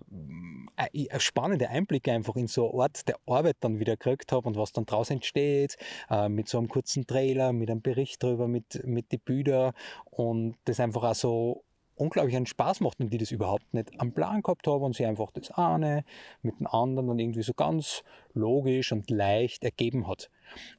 äh, 0.93 1.21
spannende 1.21 1.69
Einblicke 1.69 2.13
einfach 2.13 2.37
in 2.37 2.47
so 2.47 2.73
eine 2.73 2.83
Art 2.83 3.09
der 3.09 3.17
Arbeit 3.27 3.57
dann 3.61 3.79
wieder 3.79 3.97
gekriegt 3.97 4.33
habe 4.33 4.49
und 4.49 4.57
was 4.57 4.73
dann 4.73 4.87
draus 4.87 5.11
entsteht, 5.11 5.77
äh, 6.11 6.29
mit 6.29 6.49
so 6.49 6.59
einem 6.59 6.69
kurzen 6.69 7.07
Trailer, 7.07 7.53
mit 7.53 7.71
einem 7.71 7.83
Bericht 7.83 8.23
darüber, 8.23 8.49
mit, 8.49 8.85
mit 8.87 9.13
die 9.13 9.19
Bilder 9.19 9.73
und 10.11 10.57
das 10.65 10.81
einfach 10.81 11.03
auch 11.05 11.15
so 11.15 11.65
unglaublich 11.95 12.37
einen 12.37 12.47
Spaß 12.47 12.81
macht 12.81 13.01
und 13.01 13.13
die 13.13 13.19
das 13.19 13.31
überhaupt 13.31 13.73
nicht 13.75 13.91
am 13.99 14.13
Plan 14.13 14.43
gehabt 14.43 14.67
haben 14.67 14.83
und 14.83 14.95
sie 14.95 15.07
einfach 15.07 15.31
das 15.31 15.51
eine 15.51 16.05
mit 16.43 16.59
dem 16.59 16.67
anderen 16.67 17.09
dann 17.09 17.19
irgendwie 17.19 17.43
so 17.43 17.55
ganz 17.55 18.03
logisch 18.35 18.93
und 18.93 19.11
leicht 19.11 19.65
ergeben 19.65 20.09
hat. 20.09 20.31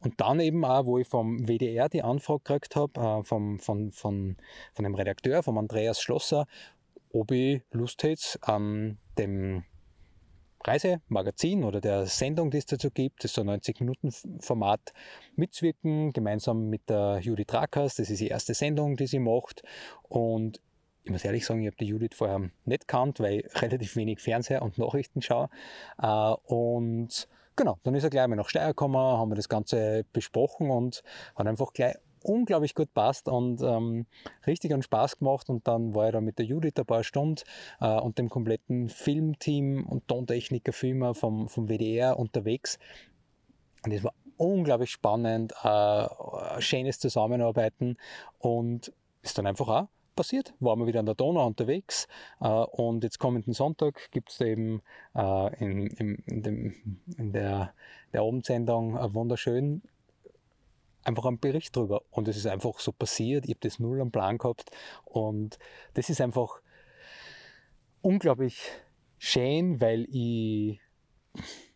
Und 0.01 0.19
dann 0.21 0.39
eben 0.39 0.65
auch, 0.65 0.85
wo 0.85 0.97
ich 0.97 1.07
vom 1.07 1.47
WDR 1.47 1.89
die 1.89 2.03
Anfrage 2.03 2.41
gekriegt 2.43 2.75
habe, 2.75 2.99
äh, 2.99 3.23
vom, 3.23 3.59
von, 3.59 3.91
von, 3.91 4.37
von 4.73 4.83
dem 4.85 4.95
Redakteur, 4.95 5.43
vom 5.43 5.57
Andreas 5.57 6.01
Schlosser, 6.01 6.45
ob 7.11 7.31
ich 7.31 7.61
Lust 7.71 8.03
hätte, 8.03 8.39
an 8.41 8.97
dem 9.17 9.63
Reisemagazin 10.65 11.63
oder 11.63 11.81
der 11.81 12.05
Sendung, 12.05 12.49
die 12.49 12.57
es 12.57 12.65
dazu 12.65 12.89
gibt, 12.89 13.23
das 13.23 13.31
ist 13.31 13.35
so 13.35 13.41
ein 13.41 13.49
90-Minuten-Format, 13.49 14.93
mitzuwirken, 15.35 16.13
gemeinsam 16.13 16.69
mit 16.69 16.89
der 16.89 17.19
Judith 17.21 17.53
Rackers. 17.53 17.95
Das 17.95 18.09
ist 18.09 18.19
die 18.19 18.29
erste 18.29 18.53
Sendung, 18.53 18.95
die 18.95 19.07
sie 19.07 19.19
macht. 19.19 19.63
Und 20.03 20.61
ich 21.03 21.11
muss 21.11 21.25
ehrlich 21.25 21.45
sagen, 21.45 21.61
ich 21.61 21.67
habe 21.67 21.77
die 21.77 21.87
Judith 21.87 22.15
vorher 22.15 22.49
nicht 22.65 22.87
kannt, 22.87 23.19
weil 23.19 23.39
ich 23.39 23.45
relativ 23.61 23.95
wenig 23.95 24.19
Fernseher 24.19 24.61
und 24.61 24.77
Nachrichten 24.77 25.21
schaue. 25.21 25.49
Äh, 26.01 26.33
und 26.45 27.27
genau, 27.55 27.77
dann 27.83 27.95
ist 27.95 28.03
er 28.03 28.09
gleich 28.09 28.27
mal 28.27 28.35
nach 28.35 28.49
Steyr 28.49 28.67
gekommen, 28.67 28.95
haben 28.95 29.31
wir 29.31 29.35
das 29.35 29.49
Ganze 29.49 30.05
besprochen 30.13 30.69
und 30.69 31.03
hat 31.35 31.47
einfach 31.47 31.73
gleich 31.73 31.95
unglaublich 32.23 32.73
gut 32.73 32.93
passt 32.93 33.27
und 33.27 33.61
ähm, 33.61 34.05
richtig 34.47 34.73
einen 34.73 34.81
Spaß 34.81 35.19
gemacht. 35.19 35.49
Und 35.49 35.67
dann 35.67 35.93
war 35.93 36.07
ich 36.07 36.13
da 36.13 36.21
mit 36.21 36.39
der 36.39 36.45
Judith 36.45 36.73
ein 36.77 36.85
paar 36.85 37.03
Stunden 37.03 37.41
äh, 37.79 37.99
und 37.99 38.17
dem 38.17 38.29
kompletten 38.29 38.89
Filmteam 38.89 39.85
und 39.85 40.07
Tontechniker, 40.07 40.73
Filmer 40.73 41.13
vom, 41.13 41.49
vom 41.49 41.67
WDR 41.67 42.17
unterwegs. 42.17 42.79
Und 43.85 43.91
es 43.91 44.03
war 44.03 44.13
unglaublich 44.37 44.91
spannend, 44.91 45.53
äh, 45.63 46.07
schönes 46.59 46.99
Zusammenarbeiten 46.99 47.97
und 48.39 48.93
ist 49.21 49.37
dann 49.37 49.47
einfach 49.47 49.67
auch 49.67 49.87
passiert, 50.15 50.53
waren 50.59 50.79
wir 50.79 50.87
wieder 50.87 50.99
an 50.99 51.05
der 51.05 51.15
Donau 51.15 51.45
unterwegs 51.45 52.07
äh, 52.41 52.47
und 52.47 53.03
jetzt 53.03 53.19
kommenden 53.19 53.53
Sonntag 53.53 54.11
gibt 54.11 54.31
es 54.31 54.41
eben 54.41 54.81
äh, 55.15 55.55
in, 55.63 55.87
in, 55.87 56.15
in, 56.25 56.43
dem, 56.43 57.01
in 57.17 57.31
der, 57.33 57.73
der 58.11 58.21
Abendsendung 58.21 58.97
äh, 58.97 59.13
wunderschön 59.13 59.81
einfach 61.03 61.25
einen 61.25 61.39
Bericht 61.39 61.75
drüber. 61.75 62.01
Und 62.11 62.27
es 62.29 62.37
ist 62.37 62.47
einfach 62.47 62.79
so 62.79 62.93
passiert, 62.93 63.45
ich 63.45 63.51
habe 63.51 63.59
das 63.61 63.79
null 63.79 63.99
am 63.99 64.11
Plan 64.11 64.37
gehabt. 64.37 64.71
Und 65.03 65.59
das 65.95 66.09
ist 66.09 66.21
einfach 66.21 66.61
unglaublich 68.01 68.61
schön, 69.17 69.81
weil 69.81 70.07
ich 70.09 70.79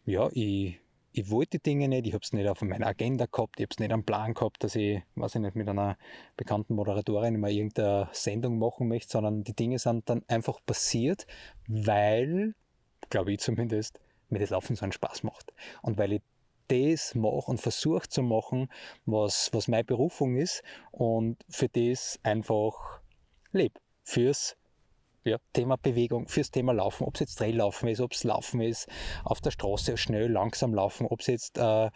ja, 0.06 0.30
ich 0.32 0.80
ich 1.17 1.32
wollte 1.32 1.58
die 1.58 1.63
Dinge 1.63 1.88
nicht, 1.88 2.06
ich 2.06 2.13
habe 2.13 2.23
es 2.23 2.32
nicht 2.32 2.47
auf 2.47 2.62
meiner 2.62 2.86
Agenda 2.86 3.25
gehabt, 3.25 3.60
ich 3.60 3.63
habe 3.63 3.71
es 3.73 3.80
nicht 3.80 3.91
am 3.91 4.03
Plan 4.03 4.36
gehabt, 4.36 4.63
dass 4.63 4.75
ich, 4.75 5.01
weiß 5.15 5.36
ich 5.36 5.41
nicht, 5.41 5.56
mit 5.56 5.67
einer 5.67 5.97
bekannten 6.36 6.75
Moderatorin 6.75 7.39
mal 7.39 7.49
irgendeine 7.49 8.08
Sendung 8.12 8.60
machen 8.60 8.88
möchte, 8.88 9.13
sondern 9.13 9.43
die 9.43 9.56
Dinge 9.56 9.80
sind 9.80 10.08
dann 10.10 10.23
einfach 10.27 10.60
passiert, 10.63 11.25
weil, 11.67 12.53
glaube 13.10 13.34
ich 13.34 13.39
zumindest, 13.39 13.99
mir 14.30 14.38
das 14.38 14.51
Laufen 14.51 14.75
so 14.75 14.84
einen 14.84 14.91
Spaß 14.91 15.23
macht. 15.23 15.53
Und 15.82 15.97
weil 15.97 16.13
ich 16.13 16.21
das 16.67 17.15
mache 17.15 17.49
und 17.49 17.60
versuche 17.60 18.08
zu 18.08 18.21
machen, 18.21 18.69
was, 19.08 19.49
was 19.53 19.67
meine 19.67 19.86
Berufung 19.86 20.38
ist 20.38 20.62
und 20.91 21.38
für 21.49 21.69
das 21.69 22.19
einfach 22.21 23.01
lebe. 23.51 23.80
Fürs 24.03 24.56
ja, 25.23 25.38
Thema 25.53 25.77
Bewegung, 25.77 26.27
fürs 26.27 26.51
Thema 26.51 26.73
Laufen, 26.73 27.06
ob 27.06 27.15
es 27.15 27.19
jetzt 27.21 27.36
Traillaufen 27.36 27.89
ist, 27.89 28.01
ob 28.01 28.13
es 28.13 28.23
Laufen 28.23 28.62
ist, 28.62 28.88
auf 29.23 29.41
der 29.41 29.51
Straße 29.51 29.97
schnell, 29.97 30.32
langsam 30.32 30.73
laufen, 30.73 31.08
ob 31.08 31.21
es 31.21 31.27
jetzt 31.27 31.58
äh, 31.58 31.89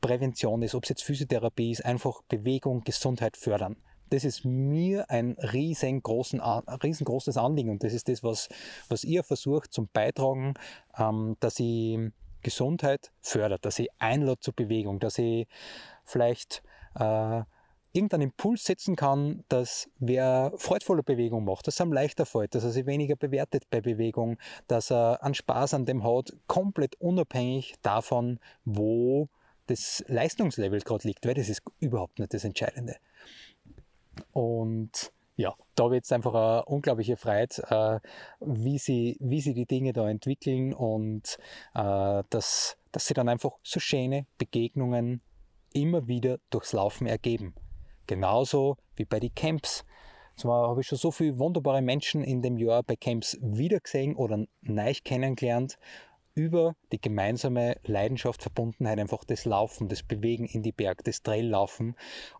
Prävention 0.00 0.62
ist, 0.62 0.74
ob 0.74 0.84
es 0.84 0.90
jetzt 0.90 1.02
Physiotherapie 1.02 1.70
ist, 1.70 1.84
einfach 1.84 2.22
Bewegung, 2.28 2.82
Gesundheit 2.84 3.36
fördern. 3.36 3.76
Das 4.10 4.24
ist 4.24 4.44
mir 4.44 5.10
ein 5.10 5.32
riesengroßen, 5.32 6.40
riesengroßes 6.40 7.36
Anliegen 7.36 7.70
und 7.70 7.82
das 7.82 7.94
ist 7.94 8.08
das, 8.08 8.22
was, 8.22 8.48
was 8.88 9.02
ihr 9.02 9.24
versucht 9.24 9.72
zum 9.72 9.88
Beitragen, 9.92 10.54
ähm, 10.98 11.36
dass 11.40 11.58
ich 11.58 11.98
Gesundheit 12.42 13.12
fördert, 13.20 13.64
dass 13.64 13.78
ich 13.78 13.88
einlade 13.98 14.40
zur 14.40 14.54
Bewegung, 14.54 15.00
dass 15.00 15.18
ich 15.18 15.48
vielleicht 16.04 16.62
äh, 16.94 17.42
irgendeinen 17.94 18.24
Impuls 18.24 18.64
setzen 18.64 18.96
kann, 18.96 19.44
dass 19.48 19.88
wer 19.98 20.52
freudvolle 20.56 21.02
Bewegung 21.02 21.44
macht, 21.44 21.66
dass 21.66 21.74
es 21.74 21.80
ihm 21.80 21.92
leichter 21.92 22.26
fällt, 22.26 22.54
dass 22.54 22.64
er 22.64 22.70
sich 22.70 22.86
weniger 22.86 23.16
bewertet 23.16 23.70
bei 23.70 23.80
Bewegung, 23.80 24.36
dass 24.66 24.90
er 24.90 25.22
einen 25.22 25.34
Spaß 25.34 25.74
an 25.74 25.86
dem 25.86 26.02
hat, 26.04 26.34
komplett 26.46 27.00
unabhängig 27.00 27.74
davon, 27.82 28.40
wo 28.64 29.28
das 29.66 30.04
Leistungslevel 30.08 30.80
gerade 30.80 31.06
liegt, 31.06 31.24
weil 31.24 31.34
das 31.34 31.48
ist 31.48 31.62
überhaupt 31.78 32.18
nicht 32.18 32.34
das 32.34 32.44
Entscheidende. 32.44 32.96
Und 34.32 35.12
ja, 35.36 35.54
da 35.74 35.90
wird 35.90 36.04
es 36.04 36.12
einfach 36.12 36.34
eine 36.34 36.64
unglaubliche 36.64 37.16
Freude, 37.16 37.62
äh, 37.70 38.08
wie, 38.40 38.78
sie, 38.78 39.16
wie 39.20 39.40
sie 39.40 39.54
die 39.54 39.66
Dinge 39.66 39.92
da 39.92 40.08
entwickeln 40.08 40.72
und 40.74 41.38
äh, 41.74 42.22
dass, 42.28 42.76
dass 42.92 43.06
sie 43.06 43.14
dann 43.14 43.28
einfach 43.28 43.52
so 43.62 43.80
schöne 43.80 44.26
Begegnungen 44.38 45.22
immer 45.72 46.06
wieder 46.06 46.38
durchs 46.50 46.72
Laufen 46.72 47.06
ergeben. 47.06 47.54
Genauso 48.06 48.76
wie 48.96 49.04
bei 49.04 49.20
den 49.20 49.34
Camps. 49.34 49.84
Zwar 50.36 50.68
habe 50.68 50.80
ich 50.80 50.88
schon 50.88 50.98
so 50.98 51.10
viele 51.10 51.38
wunderbare 51.38 51.80
Menschen 51.80 52.24
in 52.24 52.42
dem 52.42 52.58
Jahr 52.58 52.82
bei 52.82 52.96
Camps 52.96 53.38
wiedergesehen 53.40 54.16
oder 54.16 54.44
neu 54.62 54.92
kennengelernt 55.04 55.78
über 56.34 56.74
die 56.90 57.00
gemeinsame 57.00 57.76
Leidenschaft, 57.84 58.42
Verbundenheit, 58.42 58.98
einfach 58.98 59.24
das 59.24 59.44
Laufen, 59.44 59.88
das 59.88 60.02
Bewegen 60.02 60.46
in 60.46 60.62
die 60.62 60.72
Berg, 60.72 61.04
das 61.04 61.22
Traillaufen. 61.22 61.96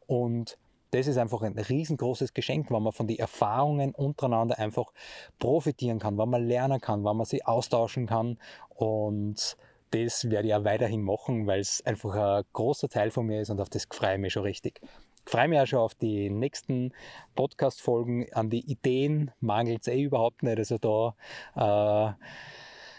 Und 0.07 0.59
das 0.91 1.07
ist 1.07 1.17
einfach 1.17 1.43
ein 1.43 1.59
riesengroßes 1.59 2.35
Geschenk, 2.35 2.71
wenn 2.71 2.83
man 2.83 2.93
von 2.93 3.07
den 3.07 3.19
Erfahrungen 3.19 3.95
untereinander 3.95 4.59
einfach 4.59 4.93
profitieren 5.39 5.99
kann, 5.99 6.19
wenn 6.19 6.29
man 6.29 6.47
lernen 6.47 6.81
kann, 6.81 7.05
wenn 7.05 7.17
man 7.17 7.27
sie 7.27 7.45
austauschen 7.45 8.07
kann. 8.07 8.39
Und 8.71 9.57
das 9.91 10.29
werde 10.29 10.49
ich 10.49 10.55
auch 10.55 10.65
weiterhin 10.65 11.03
machen, 11.03 11.47
weil 11.47 11.61
es 11.61 11.85
einfach 11.87 12.15
ein 12.15 12.45
großer 12.53 12.89
Teil 12.89 13.11
von 13.11 13.27
mir 13.27 13.41
ist 13.41 13.51
und 13.51 13.61
auf 13.61 13.69
das 13.69 13.87
freue 13.91 14.15
ich 14.15 14.21
mich 14.21 14.33
schon 14.33 14.43
richtig. 14.43 14.81
Ich 15.27 15.33
freue 15.33 15.49
mich 15.49 15.59
auch 15.59 15.67
schon 15.67 15.79
auf 15.79 15.95
die 15.95 16.29
nächsten 16.29 16.93
Podcast-Folgen. 17.35 18.27
An 18.33 18.51
die 18.51 18.71
Ideen 18.71 19.31
mangelt 19.41 19.83
es 19.83 19.89
eh 19.89 20.03
überhaupt 20.03 20.43
nicht. 20.43 20.59
Also 20.59 20.79
da, 20.79 21.15
äh, 21.57 22.13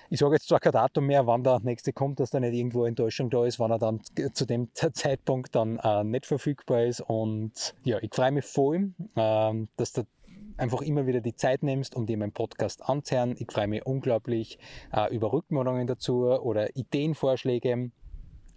ich 0.10 0.20
sage 0.20 0.34
jetzt 0.34 0.48
zwar 0.48 0.60
kein 0.60 0.72
Datum 0.72 1.06
mehr, 1.06 1.28
wann 1.28 1.44
der 1.44 1.60
nächste 1.60 1.94
kommt, 1.94 2.20
dass 2.20 2.32
da 2.32 2.40
nicht 2.40 2.54
irgendwo 2.54 2.86
Enttäuschung 2.86 3.30
da 3.30 3.46
ist, 3.46 3.60
wann 3.60 3.72
er 3.72 3.80
dann 3.80 4.02
zu 4.34 4.46
dem 4.46 4.70
Zeitpunkt 4.74 5.56
dann 5.56 5.78
äh, 5.78 6.04
nicht 6.04 6.26
verfügbar 6.26 6.84
ist. 6.84 7.02
Und 7.02 7.76
ja, 7.84 8.00
ich 8.02 8.14
freue 8.14 8.32
mich 8.32 8.46
voll, 8.46 8.94
äh, 9.16 9.54
dass 9.78 9.94
der 9.94 10.06
einfach 10.58 10.82
immer 10.82 11.06
wieder 11.06 11.22
die 11.22 11.36
Zeit 11.36 11.64
nimmst, 11.64 11.96
um 11.96 12.06
dir 12.08 12.18
meinen 12.18 12.32
Podcast 12.32 12.88
anzuhören. 12.88 13.36
Ich 13.38 13.52
freue 13.52 13.68
mich 13.68 13.86
unglaublich 13.86 14.58
äh, 14.92 15.14
über 15.14 15.32
Rückmeldungen 15.32 15.86
dazu 15.86 16.26
oder 16.26 16.76
Ideenvorschläge. 16.76 17.92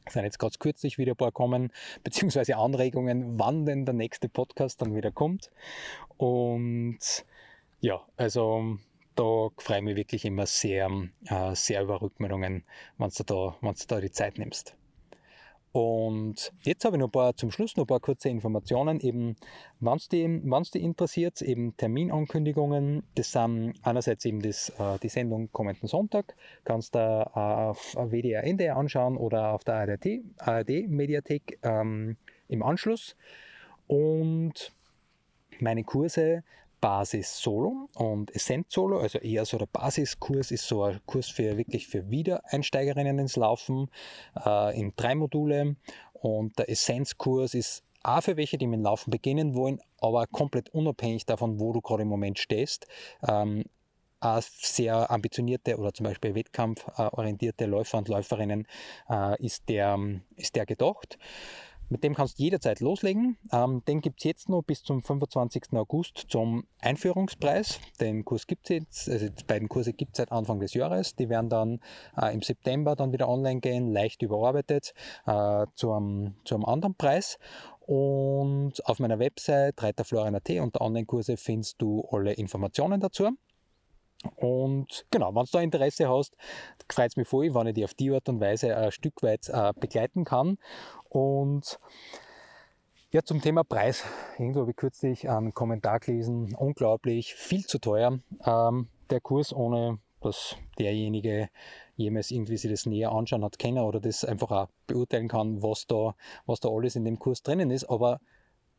Sind 0.08 0.24
jetzt 0.24 0.38
ganz 0.38 0.58
kürzlich 0.58 0.98
wieder 0.98 1.12
ein 1.12 1.16
paar 1.16 1.32
kommen, 1.32 1.72
beziehungsweise 2.04 2.56
Anregungen, 2.56 3.38
wann 3.38 3.66
denn 3.66 3.84
der 3.84 3.94
nächste 3.94 4.28
Podcast 4.28 4.80
dann 4.82 4.94
wieder 4.94 5.10
kommt. 5.10 5.50
Und 6.16 6.98
ja, 7.80 8.00
also 8.16 8.78
da 9.14 9.48
freue 9.56 9.78
ich 9.78 9.84
mich 9.84 9.96
wirklich 9.96 10.24
immer 10.24 10.46
sehr, 10.46 10.90
äh, 11.26 11.54
sehr 11.54 11.82
über 11.82 12.00
Rückmeldungen, 12.00 12.64
wenn 12.98 13.10
du 13.10 13.24
da, 13.24 13.56
wenn 13.60 13.74
du 13.74 13.84
da 13.86 14.00
die 14.00 14.10
Zeit 14.10 14.38
nimmst. 14.38 14.74
Und 15.78 16.52
jetzt 16.62 16.84
habe 16.84 16.96
ich 16.96 16.98
noch 16.98 17.06
ein 17.06 17.12
paar, 17.12 17.36
zum 17.36 17.52
Schluss 17.52 17.76
noch 17.76 17.84
ein 17.84 17.86
paar 17.86 18.00
kurze 18.00 18.28
Informationen, 18.28 18.98
eben, 18.98 19.36
wenn 19.78 19.94
es 19.94 20.08
die, 20.08 20.26
die 20.26 20.82
interessiert, 20.82 21.40
eben 21.40 21.76
Terminankündigungen. 21.76 23.04
Das 23.14 23.30
sind 23.30 23.74
einerseits 23.84 24.24
eben 24.24 24.42
das, 24.42 24.70
äh, 24.70 24.98
die 25.00 25.08
Sendung 25.08 25.52
kommenden 25.52 25.86
Sonntag, 25.86 26.34
kannst 26.64 26.96
du 26.96 26.98
auf 26.98 27.94
WDR 27.94 28.42
NDR 28.42 28.76
anschauen 28.76 29.16
oder 29.16 29.52
auf 29.52 29.62
der 29.62 29.74
ARD, 29.74 30.24
ARD 30.38 30.88
Mediathek 30.88 31.60
ähm, 31.62 32.16
im 32.48 32.64
Anschluss. 32.64 33.14
Und 33.86 34.72
meine 35.60 35.84
Kurse 35.84 36.42
Basis 36.80 37.40
Solo 37.40 37.88
und 37.94 38.34
Essent 38.34 38.70
Solo, 38.70 39.00
also 39.00 39.18
eher 39.18 39.44
so 39.44 39.58
der 39.58 39.66
Basiskurs 39.66 40.50
ist 40.50 40.66
so 40.66 40.82
ein 40.84 41.00
Kurs 41.06 41.28
für 41.28 41.56
wirklich 41.56 41.86
für 41.86 42.10
Wiedereinsteigerinnen 42.10 43.18
ins 43.18 43.36
Laufen 43.36 43.90
äh, 44.44 44.78
in 44.78 44.92
drei 44.96 45.14
Module 45.14 45.76
und 46.12 46.58
der 46.58 46.68
Essenzkurs 46.68 47.54
ist 47.54 47.84
auch 48.02 48.22
für 48.22 48.36
welche, 48.36 48.58
die 48.58 48.66
mit 48.66 48.78
dem 48.78 48.84
Laufen 48.84 49.10
beginnen 49.10 49.54
wollen, 49.54 49.80
aber 50.00 50.26
komplett 50.26 50.70
unabhängig 50.70 51.26
davon, 51.26 51.60
wo 51.60 51.72
du 51.72 51.80
gerade 51.80 52.02
im 52.02 52.08
Moment 52.08 52.38
stehst. 52.38 52.86
Ähm, 53.26 53.64
sehr 54.40 55.10
ambitionierte 55.10 55.76
oder 55.76 55.92
zum 55.94 56.04
Beispiel 56.04 56.34
wettkampforientierte 56.34 57.66
Läufer 57.66 57.98
und 57.98 58.08
Läuferinnen 58.08 58.66
äh, 59.08 59.44
ist, 59.44 59.68
der, 59.68 59.98
ist 60.36 60.56
der 60.56 60.66
gedacht. 60.66 61.18
Mit 61.90 62.04
dem 62.04 62.14
kannst 62.14 62.38
du 62.38 62.42
jederzeit 62.42 62.80
loslegen. 62.80 63.38
Ähm, 63.52 63.82
den 63.88 64.00
gibt 64.00 64.20
es 64.20 64.24
jetzt 64.24 64.48
noch 64.48 64.62
bis 64.62 64.82
zum 64.82 65.02
25. 65.02 65.72
August 65.72 66.26
zum 66.28 66.66
Einführungspreis. 66.80 67.80
Den 68.00 68.24
Kurs 68.24 68.46
gibt 68.46 68.68
es 68.68 68.76
jetzt, 68.76 69.08
also 69.08 69.28
die 69.28 69.44
beiden 69.44 69.68
Kurse 69.68 69.92
gibt 69.94 70.12
es 70.12 70.18
seit 70.18 70.30
Anfang 70.30 70.60
des 70.60 70.74
Jahres. 70.74 71.14
Die 71.16 71.28
werden 71.28 71.48
dann 71.48 71.80
äh, 72.20 72.34
im 72.34 72.42
September 72.42 72.94
dann 72.94 73.12
wieder 73.12 73.28
online 73.28 73.60
gehen, 73.60 73.90
leicht 73.92 74.22
überarbeitet 74.22 74.92
äh, 75.26 75.66
zu, 75.74 75.92
einem, 75.92 76.34
anderen 76.64 76.94
Preis. 76.94 77.38
Und 77.80 78.84
auf 78.86 78.98
meiner 78.98 79.18
Website 79.18 79.82
reiterflorian.at 79.82 80.50
unter 80.60 80.82
Online-Kurse 80.82 81.38
findest 81.38 81.80
du 81.80 82.06
alle 82.10 82.34
Informationen 82.34 83.00
dazu. 83.00 83.30
Und 84.36 85.06
genau, 85.10 85.34
wenn 85.34 85.44
du 85.44 85.50
da 85.52 85.60
Interesse 85.60 86.08
hast, 86.08 86.36
freut 86.90 87.10
es 87.10 87.16
mich 87.16 87.28
voll, 87.28 87.54
wenn 87.54 87.68
ich 87.68 87.74
dich 87.74 87.84
auf 87.84 87.94
die 87.94 88.10
Art 88.10 88.28
und 88.28 88.40
Weise 88.40 88.76
ein 88.76 88.90
Stück 88.92 89.22
weit 89.22 89.48
äh, 89.48 89.72
begleiten 89.78 90.24
kann. 90.24 90.58
Und 91.08 91.78
ja, 93.10 93.22
zum 93.22 93.40
Thema 93.40 93.64
Preis. 93.64 94.04
Irgendwo 94.38 94.60
habe 94.60 94.72
ich 94.72 94.76
kürzlich 94.76 95.30
einen 95.30 95.54
Kommentar 95.54 96.00
gelesen, 96.00 96.54
unglaublich, 96.54 97.34
viel 97.34 97.64
zu 97.64 97.78
teuer. 97.78 98.18
Ähm, 98.44 98.88
der 99.08 99.20
Kurs, 99.20 99.54
ohne 99.54 99.98
dass 100.20 100.56
derjenige 100.78 101.48
jemals 101.96 102.30
irgendwie 102.30 102.56
sich 102.56 102.70
das 102.70 102.86
näher 102.86 103.12
anschauen 103.12 103.44
hat 103.44 103.58
können 103.58 103.78
oder 103.78 104.00
das 104.00 104.24
einfach 104.24 104.50
auch 104.50 104.68
beurteilen 104.86 105.28
kann, 105.28 105.62
was 105.62 105.86
da, 105.86 106.14
was 106.44 106.60
da 106.60 106.68
alles 106.68 106.96
in 106.96 107.04
dem 107.04 107.18
Kurs 107.18 107.42
drinnen 107.42 107.70
ist. 107.70 107.84
Aber 107.84 108.20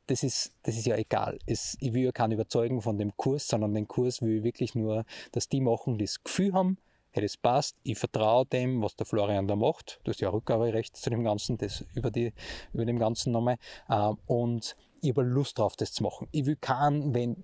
das 0.09 0.23
ist, 0.23 0.51
das 0.63 0.75
ist 0.75 0.87
ja 0.87 0.95
egal. 0.95 1.37
Es, 1.45 1.77
ich 1.79 1.93
will 1.93 2.03
ja 2.03 2.11
keinen 2.11 2.31
überzeugen 2.31 2.81
von 2.81 2.97
dem 2.97 3.15
Kurs, 3.15 3.47
sondern 3.47 3.73
den 3.75 3.87
Kurs 3.87 4.21
will 4.21 4.37
ich 4.37 4.43
wirklich 4.43 4.73
nur, 4.73 5.05
dass 5.31 5.49
die 5.49 5.61
machen, 5.61 5.97
die 5.97 6.05
das 6.05 6.23
Gefühl 6.23 6.53
haben, 6.53 6.77
hey, 7.11 7.21
das 7.21 7.37
passt, 7.37 7.75
ich 7.83 7.97
vertraue 7.97 8.45
dem, 8.47 8.81
was 8.81 8.95
der 8.95 9.05
Florian 9.05 9.47
da 9.47 9.55
macht. 9.55 9.99
Du 10.03 10.11
hast 10.11 10.19
ja 10.19 10.29
Rückgaberecht 10.29 10.97
zu 10.97 11.09
dem 11.11 11.23
Ganzen, 11.23 11.57
das 11.57 11.85
über, 11.93 12.09
die, 12.09 12.33
über 12.73 12.85
dem 12.85 12.97
Ganzen 12.97 13.31
nochmal. 13.31 13.57
Äh, 13.87 14.13
und 14.25 14.75
ich 15.01 15.11
habe 15.11 15.21
Lust 15.21 15.59
drauf, 15.59 15.75
das 15.75 15.93
zu 15.93 16.03
machen. 16.03 16.27
Ich 16.31 16.45
will 16.45 16.55
keinen, 16.55 17.13
wenn 17.13 17.43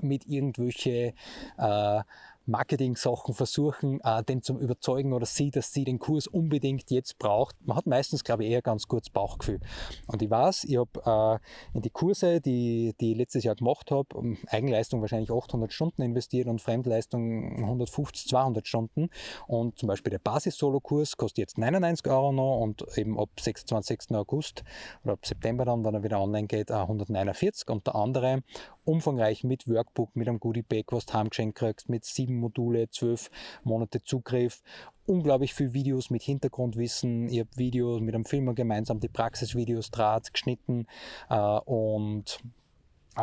mit 0.00 0.26
irgendwelche 0.26 1.14
äh, 1.56 2.02
Marketing-Sachen 2.46 3.34
versuchen, 3.34 4.00
äh, 4.02 4.22
den 4.22 4.42
zum 4.42 4.58
überzeugen 4.58 5.12
oder 5.12 5.26
sie, 5.26 5.50
dass 5.50 5.72
sie 5.72 5.84
den 5.84 5.98
Kurs 5.98 6.26
unbedingt 6.26 6.90
jetzt 6.90 7.18
braucht. 7.18 7.56
Man 7.64 7.76
hat 7.76 7.86
meistens, 7.86 8.24
glaube 8.24 8.44
ich, 8.44 8.50
eher 8.50 8.62
ganz 8.62 8.88
kurz 8.88 9.10
Bauchgefühl. 9.10 9.60
Und 10.06 10.22
ich 10.22 10.30
weiß, 10.30 10.64
ich 10.64 10.76
habe 10.76 11.40
äh, 11.44 11.76
in 11.76 11.82
die 11.82 11.90
Kurse, 11.90 12.40
die, 12.40 12.94
die 13.00 13.12
ich 13.12 13.18
letztes 13.18 13.44
Jahr 13.44 13.56
gemacht 13.56 13.90
habe, 13.90 14.16
um 14.16 14.38
Eigenleistung 14.48 15.00
wahrscheinlich 15.00 15.30
800 15.30 15.72
Stunden 15.72 16.02
investiert 16.02 16.46
und 16.46 16.60
Fremdleistung 16.60 17.56
150, 17.56 18.28
200 18.28 18.66
Stunden. 18.66 19.10
Und 19.46 19.78
zum 19.78 19.88
Beispiel 19.88 20.10
der 20.10 20.18
Basis-Solo-Kurs 20.18 21.16
kostet 21.16 21.38
jetzt 21.38 21.58
99 21.58 22.06
Euro 22.10 22.32
noch 22.32 22.60
und 22.60 22.84
eben 22.96 23.18
ab 23.18 23.30
26. 23.38 24.14
August 24.14 24.64
oder 25.04 25.14
ab 25.14 25.26
September 25.26 25.64
dann, 25.64 25.84
wenn 25.84 25.94
er 25.94 26.02
wieder 26.02 26.20
online 26.20 26.46
geht, 26.46 26.70
149 26.70 27.68
und 27.68 27.86
der 27.86 27.94
andere 27.94 28.42
umfangreich 28.86 29.44
mit 29.44 29.68
Workbook, 29.68 30.16
mit 30.16 30.28
einem 30.28 30.40
Goodie 30.40 30.62
Bag, 30.62 30.84
was 30.90 31.06
du 31.06 31.14
heimgeschenkt 31.14 31.58
kriegst, 31.58 31.88
mit 31.88 32.04
sieben 32.04 32.38
Module, 32.38 32.88
zwölf 32.90 33.30
Monate 33.64 34.02
Zugriff, 34.02 34.62
unglaublich 35.06 35.54
viel 35.54 35.72
Videos 35.72 36.10
mit 36.10 36.22
Hintergrundwissen. 36.22 37.28
Ich 37.28 37.40
habe 37.40 37.50
Videos 37.56 38.00
mit 38.00 38.14
einem 38.14 38.24
Filmer 38.24 38.54
gemeinsam 38.54 39.00
die 39.00 39.08
Praxisvideos 39.08 39.90
Draht 39.90 40.32
geschnitten 40.32 40.86
äh, 41.28 41.36
und 41.36 42.40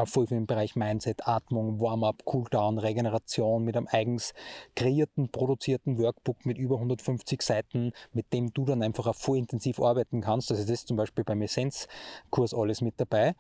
voll 0.06 0.26
im 0.32 0.46
Bereich 0.46 0.76
Mindset, 0.76 1.28
Atmung, 1.28 1.80
Warm-up, 1.80 2.26
Cooldown, 2.26 2.80
Regeneration 2.80 3.64
mit 3.64 3.78
einem 3.78 3.88
eigens 3.90 4.34
kreierten, 4.76 5.30
produzierten 5.30 5.98
Workbook 5.98 6.46
mit 6.46 6.58
über 6.58 6.76
150 6.76 7.42
Seiten, 7.42 7.92
mit 8.12 8.32
dem 8.34 8.54
du 8.54 8.66
dann 8.66 8.84
einfach 8.84 9.08
auch 9.08 9.16
voll 9.16 9.38
intensiv 9.38 9.80
arbeiten 9.80 10.22
kannst. 10.22 10.52
Also 10.52 10.64
das 10.64 10.72
ist 10.72 10.88
zum 10.88 10.98
Beispiel 10.98 11.24
beim 11.24 11.42
Essenz-Kurs 11.42 12.54
alles 12.54 12.82
mit 12.82 13.00
dabei. 13.00 13.36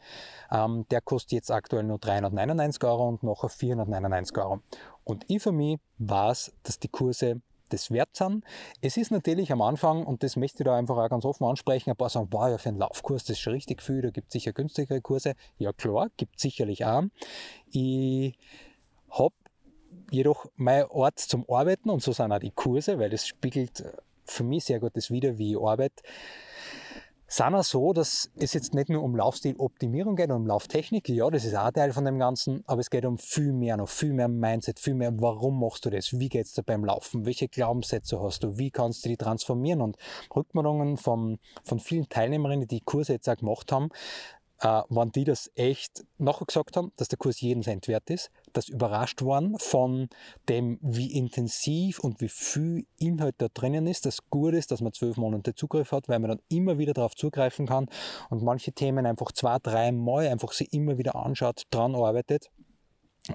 Ähm, 0.51 0.85
der 0.91 1.01
kostet 1.01 1.33
jetzt 1.33 1.51
aktuell 1.51 1.83
nur 1.83 1.99
399 1.99 2.83
Euro 2.83 3.07
und 3.07 3.23
nachher 3.23 3.49
499 3.49 4.37
Euro. 4.37 4.61
Und 5.03 5.25
ich 5.27 5.41
für 5.41 5.51
mich 5.51 5.79
weiß, 5.97 6.53
dass 6.63 6.79
die 6.79 6.87
Kurse 6.87 7.41
das 7.69 7.91
wert 7.91 8.15
sind. 8.15 8.43
Es 8.81 8.97
ist 8.97 9.11
natürlich 9.11 9.51
am 9.51 9.61
Anfang, 9.61 10.05
und 10.05 10.23
das 10.23 10.35
möchte 10.35 10.63
ich 10.63 10.65
da 10.65 10.75
einfach 10.75 10.97
auch 10.97 11.09
ganz 11.09 11.25
offen 11.25 11.45
ansprechen, 11.45 11.89
ein 11.89 11.95
paar 11.95 12.09
sagen, 12.09 12.27
wow, 12.31 12.49
ja, 12.49 12.57
für 12.57 12.69
einen 12.69 12.79
Laufkurs, 12.79 13.23
das 13.23 13.31
ist 13.31 13.39
schon 13.39 13.53
richtig 13.53 13.81
viel, 13.81 14.01
da 14.01 14.09
gibt 14.09 14.27
es 14.27 14.33
sicher 14.33 14.53
günstigere 14.53 15.01
Kurse. 15.01 15.33
Ja 15.57 15.73
klar, 15.73 16.09
gibt 16.17 16.35
es 16.35 16.41
sicherlich 16.41 16.85
auch. 16.85 17.03
Ich 17.71 18.37
habe 19.09 19.35
jedoch 20.11 20.45
mein 20.55 20.85
Ort 20.85 21.19
zum 21.19 21.45
Arbeiten 21.49 21.89
und 21.89 22.01
so 22.01 22.13
sind 22.13 22.31
auch 22.31 22.39
die 22.39 22.51
Kurse, 22.51 22.99
weil 22.99 23.09
das 23.09 23.27
spiegelt 23.27 23.83
für 24.25 24.43
mich 24.43 24.65
sehr 24.65 24.79
gut 24.79 24.95
das 24.95 25.11
wieder, 25.11 25.37
wie 25.37 25.51
ich 25.51 25.61
arbeite 25.61 26.03
sind 27.35 27.55
auch 27.55 27.63
so, 27.63 27.93
dass 27.93 28.29
es 28.35 28.53
jetzt 28.53 28.75
nicht 28.75 28.89
nur 28.89 29.01
um 29.01 29.15
Laufstiloptimierung 29.15 30.15
geht, 30.15 30.29
um 30.29 30.45
Lauftechnik, 30.45 31.09
ja, 31.09 31.27
das 31.31 31.45
ist 31.45 31.55
auch 31.55 31.71
Teil 31.71 31.91
von 31.91 32.05
dem 32.05 32.19
Ganzen, 32.19 32.63
aber 32.67 32.79
es 32.79 32.91
geht 32.91 33.05
um 33.05 33.17
viel 33.17 33.53
mehr 33.53 33.75
noch, 33.75 33.89
viel 33.89 34.13
mehr 34.13 34.27
Mindset, 34.27 34.79
viel 34.79 34.93
mehr, 34.93 35.11
warum 35.19 35.59
machst 35.59 35.83
du 35.85 35.89
das, 35.89 36.19
wie 36.19 36.29
geht 36.29 36.45
es 36.45 36.53
dir 36.53 36.61
beim 36.61 36.85
Laufen, 36.85 37.25
welche 37.25 37.47
Glaubenssätze 37.47 38.21
hast 38.21 38.43
du, 38.43 38.59
wie 38.59 38.69
kannst 38.69 39.03
du 39.03 39.09
die 39.09 39.17
transformieren? 39.17 39.81
Und 39.81 39.97
Rückmeldungen 40.35 40.97
von, 40.97 41.39
von 41.63 41.79
vielen 41.79 42.07
Teilnehmerinnen, 42.07 42.67
die 42.67 42.81
Kurse 42.81 43.13
jetzt 43.13 43.27
auch 43.27 43.37
gemacht 43.37 43.71
haben, 43.71 43.89
äh, 44.59 44.81
waren 44.89 45.11
die 45.11 45.23
das 45.23 45.51
echt 45.55 46.05
nachher 46.17 46.45
gesagt 46.45 46.77
haben, 46.77 46.91
dass 46.97 47.07
der 47.07 47.17
Kurs 47.17 47.41
jeden 47.41 47.63
Cent 47.63 47.87
wert 47.87 48.09
ist, 48.09 48.31
das 48.53 48.69
überrascht 48.69 49.21
worden 49.21 49.57
von 49.59 50.09
dem, 50.49 50.79
wie 50.81 51.11
intensiv 51.11 51.99
und 51.99 52.21
wie 52.21 52.29
viel 52.29 52.85
Inhalt 52.97 53.35
da 53.39 53.47
drinnen 53.53 53.87
ist, 53.87 54.05
das 54.05 54.29
gut 54.29 54.53
ist, 54.53 54.71
dass 54.71 54.81
man 54.81 54.93
zwölf 54.93 55.17
Monate 55.17 55.55
Zugriff 55.55 55.91
hat, 55.91 56.07
weil 56.09 56.19
man 56.19 56.29
dann 56.29 56.41
immer 56.49 56.77
wieder 56.77 56.93
darauf 56.93 57.15
zugreifen 57.15 57.67
kann 57.67 57.89
und 58.29 58.43
manche 58.43 58.71
Themen 58.71 59.05
einfach 59.05 59.31
zwei, 59.31 59.57
drei 59.59 59.91
Mal 59.91 60.27
einfach 60.27 60.51
sie 60.51 60.65
immer 60.65 60.97
wieder 60.97 61.15
anschaut, 61.15 61.63
dran 61.71 61.95
arbeitet 61.95 62.49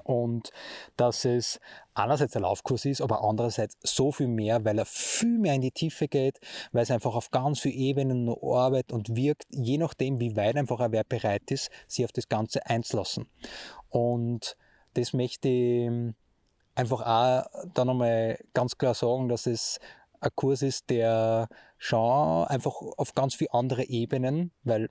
und 0.03 0.51
dass 0.97 1.25
es 1.25 1.59
einerseits 1.93 2.35
ein 2.35 2.43
Laufkurs 2.43 2.85
ist, 2.85 3.01
aber 3.01 3.23
andererseits 3.23 3.77
so 3.83 4.11
viel 4.11 4.27
mehr, 4.27 4.63
weil 4.65 4.77
er 4.77 4.85
viel 4.85 5.37
mehr 5.39 5.55
in 5.55 5.61
die 5.61 5.71
Tiefe 5.71 6.07
geht, 6.07 6.39
weil 6.71 6.83
es 6.83 6.91
einfach 6.91 7.15
auf 7.15 7.31
ganz 7.31 7.59
vielen 7.59 7.75
Ebenen 7.75 8.29
arbeitet 8.29 8.91
und 8.91 9.15
wirkt, 9.15 9.45
je 9.49 9.77
nachdem, 9.77 10.19
wie 10.19 10.35
weit 10.35 10.57
einfach 10.57 10.79
wer 10.91 11.03
bereit 11.03 11.51
ist, 11.51 11.69
sich 11.87 12.05
auf 12.05 12.11
das 12.11 12.29
Ganze 12.29 12.65
einzulassen. 12.65 13.27
Und 13.89 14.55
das 14.93 15.13
möchte 15.13 15.49
ich 15.49 15.89
einfach 16.75 17.01
auch 17.01 17.49
dann 17.73 17.87
nochmal 17.87 18.39
ganz 18.53 18.77
klar 18.77 18.93
sagen, 18.93 19.27
dass 19.27 19.45
es 19.45 19.79
ein 20.21 20.29
Kurs 20.35 20.61
ist, 20.61 20.89
der 20.89 21.47
schon 21.77 22.45
einfach 22.47 22.75
auf 22.97 23.13
ganz 23.15 23.35
viele 23.35 23.53
andere 23.53 23.85
Ebenen, 23.85 24.51
weil 24.63 24.89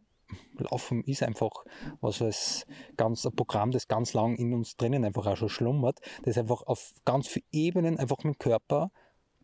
Laufen 0.59 1.03
ist 1.05 1.23
einfach 1.23 1.65
was 2.01 2.21
als 2.21 2.67
ganz 2.97 3.25
ein 3.25 3.35
Programm, 3.35 3.71
das 3.71 3.89
ganz 3.89 4.13
lang 4.13 4.37
in 4.37 4.53
uns 4.53 4.77
drinnen 4.77 5.05
einfach 5.05 5.27
auch 5.27 5.37
schon 5.37 5.49
schlummert, 5.49 6.01
das 6.25 6.39
einfach 6.39 6.63
auf 6.63 6.93
ganz 7.05 7.29
vielen 7.29 7.47
Ebenen 7.53 7.99
einfach 7.99 8.19
mit 8.19 8.35
dem 8.35 8.39
Körper 8.39 8.91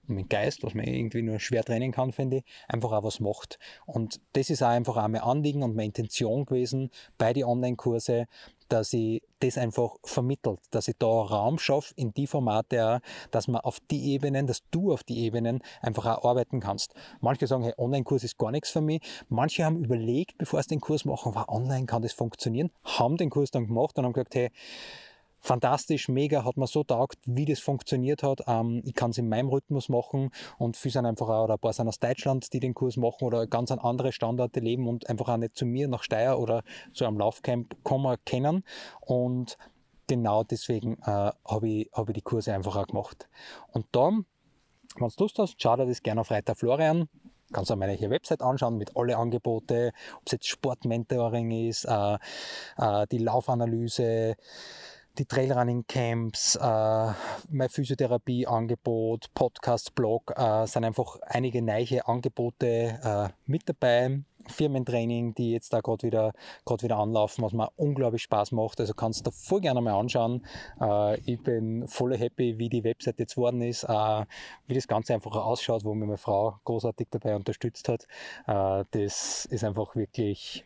mit 0.06 0.30
Geist, 0.30 0.62
was 0.62 0.74
man 0.74 0.86
irgendwie 0.86 1.22
nur 1.22 1.38
schwer 1.40 1.64
trennen 1.64 1.92
kann, 1.92 2.12
finde 2.12 2.38
ich, 2.38 2.44
einfach 2.68 2.92
auch 2.92 3.04
was 3.04 3.20
macht. 3.20 3.58
Und 3.86 4.20
das 4.32 4.50
ist 4.50 4.62
auch 4.62 4.68
einfach 4.68 4.96
auch 4.96 5.08
mein 5.08 5.22
Anliegen 5.22 5.62
und 5.62 5.74
meine 5.74 5.86
Intention 5.86 6.44
gewesen 6.44 6.90
bei 7.18 7.32
den 7.32 7.44
Online-Kurse, 7.44 8.26
dass 8.68 8.92
ich 8.92 9.22
das 9.40 9.58
einfach 9.58 9.96
vermittelt, 10.04 10.58
dass 10.70 10.88
ich 10.88 10.96
da 10.98 11.06
Raum 11.06 11.58
schaffe 11.58 11.92
in 11.96 12.12
die 12.14 12.26
Formate 12.26 12.86
auch, 12.86 12.98
dass 13.30 13.46
man 13.46 13.60
auf 13.60 13.78
die 13.90 14.12
Ebenen, 14.12 14.46
dass 14.46 14.62
du 14.70 14.92
auf 14.92 15.04
die 15.04 15.18
Ebenen 15.20 15.60
einfach 15.82 16.06
auch 16.06 16.24
arbeiten 16.24 16.60
kannst. 16.60 16.94
Manche 17.20 17.46
sagen, 17.46 17.64
hey, 17.64 17.74
Online-Kurs 17.76 18.24
ist 18.24 18.38
gar 18.38 18.50
nichts 18.50 18.70
für 18.70 18.80
mich. 18.80 19.02
Manche 19.28 19.64
haben 19.64 19.84
überlegt, 19.84 20.38
bevor 20.38 20.62
sie 20.62 20.70
den 20.70 20.80
Kurs 20.80 21.04
machen, 21.04 21.34
war 21.34 21.48
online, 21.50 21.86
kann 21.86 22.02
das 22.02 22.12
funktionieren, 22.12 22.70
haben 22.84 23.16
den 23.16 23.30
Kurs 23.30 23.50
dann 23.50 23.66
gemacht 23.66 23.98
und 23.98 24.04
haben 24.04 24.12
gesagt, 24.12 24.34
hey, 24.34 24.50
fantastisch, 25.44 26.08
mega, 26.08 26.44
hat 26.44 26.56
mir 26.56 26.66
so 26.66 26.84
taugt, 26.84 27.18
wie 27.26 27.44
das 27.44 27.60
funktioniert 27.60 28.22
hat. 28.22 28.40
Ähm, 28.46 28.82
ich 28.84 28.94
kann 28.94 29.10
es 29.10 29.18
in 29.18 29.28
meinem 29.28 29.48
Rhythmus 29.48 29.88
machen 29.88 30.30
und 30.58 30.76
viele 30.76 30.92
sind 30.92 31.06
einfach 31.06 31.28
auch, 31.28 31.44
oder 31.44 31.54
ein 31.54 31.60
paar 31.60 31.72
sind 31.72 31.86
aus 31.86 31.98
Deutschland, 31.98 32.52
die 32.52 32.60
den 32.60 32.74
Kurs 32.74 32.96
machen 32.96 33.24
oder 33.24 33.46
ganz 33.46 33.70
an 33.70 33.78
andere 33.78 34.12
Standorte 34.12 34.60
leben 34.60 34.88
und 34.88 35.08
einfach 35.08 35.28
auch 35.28 35.36
nicht 35.36 35.54
zu 35.54 35.66
mir 35.66 35.86
nach 35.86 36.02
Steyr 36.02 36.38
oder 36.38 36.62
zu 36.94 37.04
einem 37.04 37.18
Laufcamp 37.18 37.76
kommen 37.84 38.16
kennen. 38.24 38.64
Und 39.00 39.58
genau 40.06 40.44
deswegen 40.44 40.94
äh, 41.02 41.30
habe 41.46 41.68
ich, 41.68 41.90
hab 41.92 42.08
ich 42.08 42.14
die 42.14 42.22
Kurse 42.22 42.54
einfach 42.54 42.76
auch 42.76 42.86
gemacht. 42.86 43.28
Und 43.72 43.86
dann, 43.92 44.24
wenn 44.96 45.08
du 45.08 45.14
Lust 45.22 45.38
hast, 45.38 45.60
schau 45.60 45.76
dir 45.76 45.86
das 45.86 46.02
gerne 46.02 46.22
auf 46.22 46.30
Reiter 46.30 46.54
Florian 46.54 47.08
kannst 47.52 47.70
du 47.70 47.76
meine 47.76 47.98
Website 48.10 48.42
anschauen 48.42 48.76
mit 48.78 48.96
alle 48.96 49.16
Angebote, 49.16 49.92
ob 50.16 50.22
es 50.26 50.32
jetzt 50.32 50.48
Sportmentoring 50.48 51.68
ist, 51.68 51.84
äh, 51.84 52.18
äh, 52.78 53.06
die 53.12 53.18
Laufanalyse, 53.18 54.34
die 55.18 55.26
Trailrunning-Camps, 55.26 56.56
äh, 56.56 57.12
mein 57.50 57.68
Physiotherapie-Angebot, 57.68 59.32
Podcast, 59.34 59.94
Blog, 59.94 60.32
äh, 60.36 60.66
sind 60.66 60.84
einfach 60.84 61.18
einige 61.22 61.62
neue 61.62 62.06
Angebote 62.06 62.98
äh, 63.02 63.28
mit 63.46 63.68
dabei. 63.68 64.20
Firmentraining, 64.48 65.34
die 65.34 65.52
jetzt 65.52 65.72
da 65.72 65.80
gerade 65.80 66.06
wieder, 66.06 66.32
wieder 66.66 66.96
anlaufen, 66.96 67.44
was 67.44 67.52
mir 67.52 67.68
unglaublich 67.76 68.22
Spaß 68.22 68.52
macht. 68.52 68.80
Also 68.80 68.94
kannst 68.94 69.20
du 69.20 69.24
da 69.24 69.30
voll 69.30 69.60
gerne 69.60 69.80
mal 69.80 69.98
anschauen. 69.98 70.44
Äh, 70.80 71.20
ich 71.20 71.40
bin 71.42 71.86
voll 71.88 72.16
happy, 72.16 72.58
wie 72.58 72.68
die 72.68 72.84
Website 72.84 73.18
jetzt 73.18 73.36
worden 73.36 73.62
ist, 73.62 73.84
äh, 73.84 74.24
wie 74.66 74.74
das 74.74 74.88
Ganze 74.88 75.14
einfach 75.14 75.34
ausschaut, 75.36 75.84
wo 75.84 75.94
mir 75.94 76.06
meine 76.06 76.18
Frau 76.18 76.58
großartig 76.64 77.08
dabei 77.10 77.36
unterstützt 77.36 77.88
hat. 77.88 78.06
Äh, 78.46 78.84
das 78.90 79.46
ist 79.46 79.64
einfach 79.64 79.96
wirklich 79.96 80.64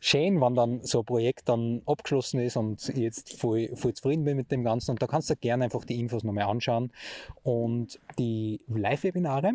schön, 0.00 0.40
wenn 0.40 0.54
dann 0.54 0.82
so 0.82 1.00
ein 1.00 1.04
Projekt 1.04 1.48
dann 1.48 1.82
abgeschlossen 1.86 2.40
ist 2.40 2.56
und 2.56 2.88
ich 2.88 2.96
jetzt 2.96 3.38
voll, 3.38 3.70
voll 3.74 3.94
zufrieden 3.94 4.24
bin 4.24 4.36
mit 4.36 4.50
dem 4.50 4.64
Ganzen. 4.64 4.92
Und 4.92 5.02
da 5.02 5.06
kannst 5.06 5.30
du 5.30 5.36
gerne 5.36 5.64
einfach 5.64 5.84
die 5.84 5.98
Infos 5.98 6.24
nochmal 6.24 6.44
anschauen. 6.44 6.92
Und 7.42 8.00
die 8.18 8.60
Live-Webinare, 8.68 9.52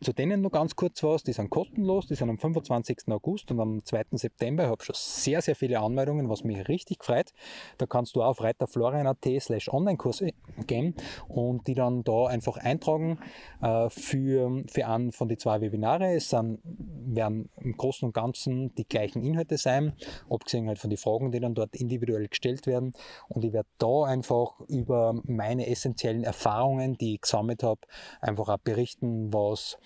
zu 0.00 0.12
denen 0.12 0.42
noch 0.42 0.50
ganz 0.50 0.76
kurz 0.76 1.02
was, 1.02 1.22
die 1.22 1.32
sind 1.32 1.50
kostenlos, 1.50 2.06
die 2.06 2.14
sind 2.14 2.28
am 2.28 2.38
25. 2.38 2.98
August 3.08 3.50
und 3.50 3.60
am 3.60 3.84
2. 3.84 4.04
September. 4.12 4.64
Ich 4.64 4.70
habe 4.70 4.84
schon 4.84 4.94
sehr, 4.96 5.40
sehr 5.42 5.56
viele 5.56 5.80
Anmeldungen, 5.80 6.28
was 6.28 6.44
mich 6.44 6.68
richtig 6.68 7.04
freut. 7.04 7.32
Da 7.78 7.86
kannst 7.86 8.16
du 8.16 8.22
auf 8.22 8.42
reiterflorian.at 8.42 9.26
slash 9.40 9.68
Online-Kurse 9.68 10.30
gehen 10.66 10.94
und 11.28 11.66
die 11.66 11.74
dann 11.74 12.04
da 12.04 12.26
einfach 12.26 12.56
eintragen 12.58 13.18
äh, 13.62 13.88
für, 13.90 14.62
für 14.68 14.86
einen 14.86 15.12
von 15.12 15.28
den 15.28 15.38
zwei 15.38 15.60
Webinare. 15.60 16.14
Es 16.14 16.30
sind, 16.30 16.58
werden 16.64 17.48
im 17.60 17.76
Großen 17.76 18.06
und 18.06 18.12
Ganzen 18.12 18.74
die 18.74 18.86
gleichen 18.86 19.22
Inhalte 19.22 19.56
sein, 19.56 19.94
abgesehen 20.28 20.68
halt 20.68 20.78
von 20.78 20.90
den 20.90 20.98
Fragen, 20.98 21.32
die 21.32 21.40
dann 21.40 21.54
dort 21.54 21.74
individuell 21.74 22.28
gestellt 22.28 22.66
werden. 22.66 22.92
Und 23.28 23.44
ich 23.44 23.52
werde 23.52 23.68
da 23.78 24.04
einfach 24.04 24.60
über 24.68 25.14
meine 25.24 25.68
essentiellen 25.68 26.24
Erfahrungen, 26.24 26.96
die 26.98 27.14
ich 27.14 27.22
gesammelt 27.22 27.62
habe, 27.62 27.80
einfach 28.20 28.48
auch 28.48 28.58
berichten, 28.58 29.32
was 29.32 29.78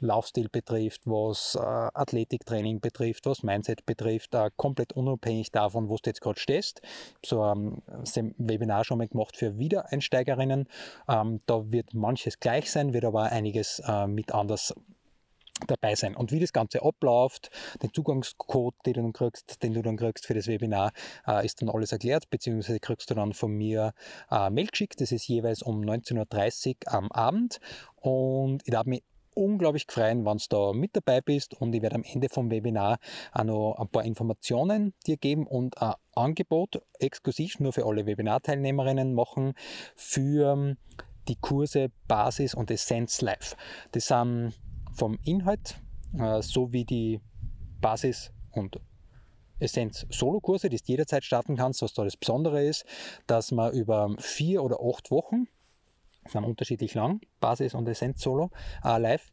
Laufstil 0.00 0.48
betrifft, 0.48 1.02
was 1.06 1.54
äh, 1.54 1.60
Athletiktraining 1.60 2.80
betrifft, 2.80 3.26
was 3.26 3.42
Mindset 3.42 3.84
betrifft, 3.86 4.34
äh, 4.34 4.50
komplett 4.56 4.92
unabhängig 4.92 5.50
davon, 5.50 5.88
wo 5.88 5.96
du 5.96 6.10
jetzt 6.10 6.20
gerade 6.20 6.38
stehst. 6.38 6.80
So 7.24 7.42
ein 7.42 7.82
ähm, 8.16 8.34
Webinar 8.38 8.84
schon 8.84 8.98
mal 8.98 9.08
gemacht 9.08 9.36
für 9.36 9.58
Wiedereinsteigerinnen. 9.58 10.68
Ähm, 11.08 11.40
da 11.46 11.70
wird 11.72 11.94
manches 11.94 12.40
gleich 12.40 12.70
sein, 12.70 12.92
wird 12.92 13.04
aber 13.04 13.24
einiges 13.24 13.80
äh, 13.86 14.06
mit 14.06 14.32
anders 14.32 14.74
dabei 15.66 15.94
sein. 15.94 16.14
Und 16.14 16.32
wie 16.32 16.40
das 16.40 16.52
Ganze 16.52 16.82
abläuft, 16.82 17.50
den 17.82 17.92
Zugangscode, 17.92 18.74
den 18.86 18.94
du 18.94 19.02
dann 19.02 19.12
kriegst, 19.12 19.62
den 19.62 19.74
du 19.74 19.82
dann 19.82 19.96
kriegst 19.96 20.26
für 20.26 20.34
das 20.34 20.46
Webinar, 20.46 20.92
äh, 21.26 21.44
ist 21.44 21.60
dann 21.60 21.68
alles 21.68 21.92
erklärt, 21.92 22.30
beziehungsweise 22.30 22.78
kriegst 22.80 23.10
du 23.10 23.14
dann 23.14 23.32
von 23.32 23.52
mir 23.52 23.92
äh, 24.30 24.50
Mail 24.50 24.66
geschickt. 24.66 25.00
Das 25.00 25.12
ist 25.12 25.26
jeweils 25.26 25.62
um 25.62 25.80
19.30 25.80 26.86
Uhr 26.86 26.94
am 26.94 27.10
Abend. 27.10 27.58
Und 27.96 28.62
ich 28.64 28.72
darf 28.72 28.86
mich 28.86 29.02
unglaublich 29.38 29.86
gefreut, 29.86 30.16
wenn 30.24 30.36
du 30.36 30.44
da 30.48 30.72
mit 30.72 30.96
dabei 30.96 31.20
bist 31.20 31.54
und 31.54 31.72
ich 31.74 31.82
werde 31.82 31.96
am 31.96 32.02
Ende 32.02 32.28
vom 32.28 32.50
Webinar 32.50 32.98
auch 33.32 33.44
noch 33.44 33.76
ein 33.78 33.88
paar 33.88 34.04
Informationen 34.04 34.94
dir 35.06 35.16
geben 35.16 35.46
und 35.46 35.80
ein 35.80 35.94
Angebot 36.14 36.82
exklusiv 36.98 37.60
nur 37.60 37.72
für 37.72 37.86
alle 37.86 38.04
Webinarteilnehmerinnen 38.04 39.14
machen 39.14 39.54
für 39.94 40.76
die 41.28 41.36
Kurse 41.36 41.90
Basis 42.08 42.54
und 42.54 42.70
Essenz 42.70 43.20
Live. 43.20 43.56
Das 43.92 44.06
sind 44.06 44.54
vom 44.94 45.18
Inhalt 45.24 45.80
äh, 46.18 46.42
so 46.42 46.72
wie 46.72 46.84
die 46.84 47.20
Basis 47.80 48.32
und 48.52 48.80
Essenz 49.60 50.06
Solo-Kurse, 50.10 50.68
die 50.68 50.78
du 50.78 50.84
jederzeit 50.84 51.24
starten 51.24 51.56
kannst, 51.56 51.82
was 51.82 51.92
da 51.92 52.04
das 52.04 52.16
Besondere 52.16 52.64
ist, 52.64 52.84
dass 53.26 53.52
man 53.52 53.72
über 53.72 54.14
vier 54.18 54.62
oder 54.62 54.78
acht 54.80 55.10
Wochen 55.10 55.48
sind 56.28 56.44
unterschiedlich 56.44 56.94
lang, 56.94 57.20
Basis 57.40 57.74
und 57.74 57.88
Essenz 57.88 58.20
Solo, 58.20 58.50
äh, 58.84 58.98
live, 58.98 59.30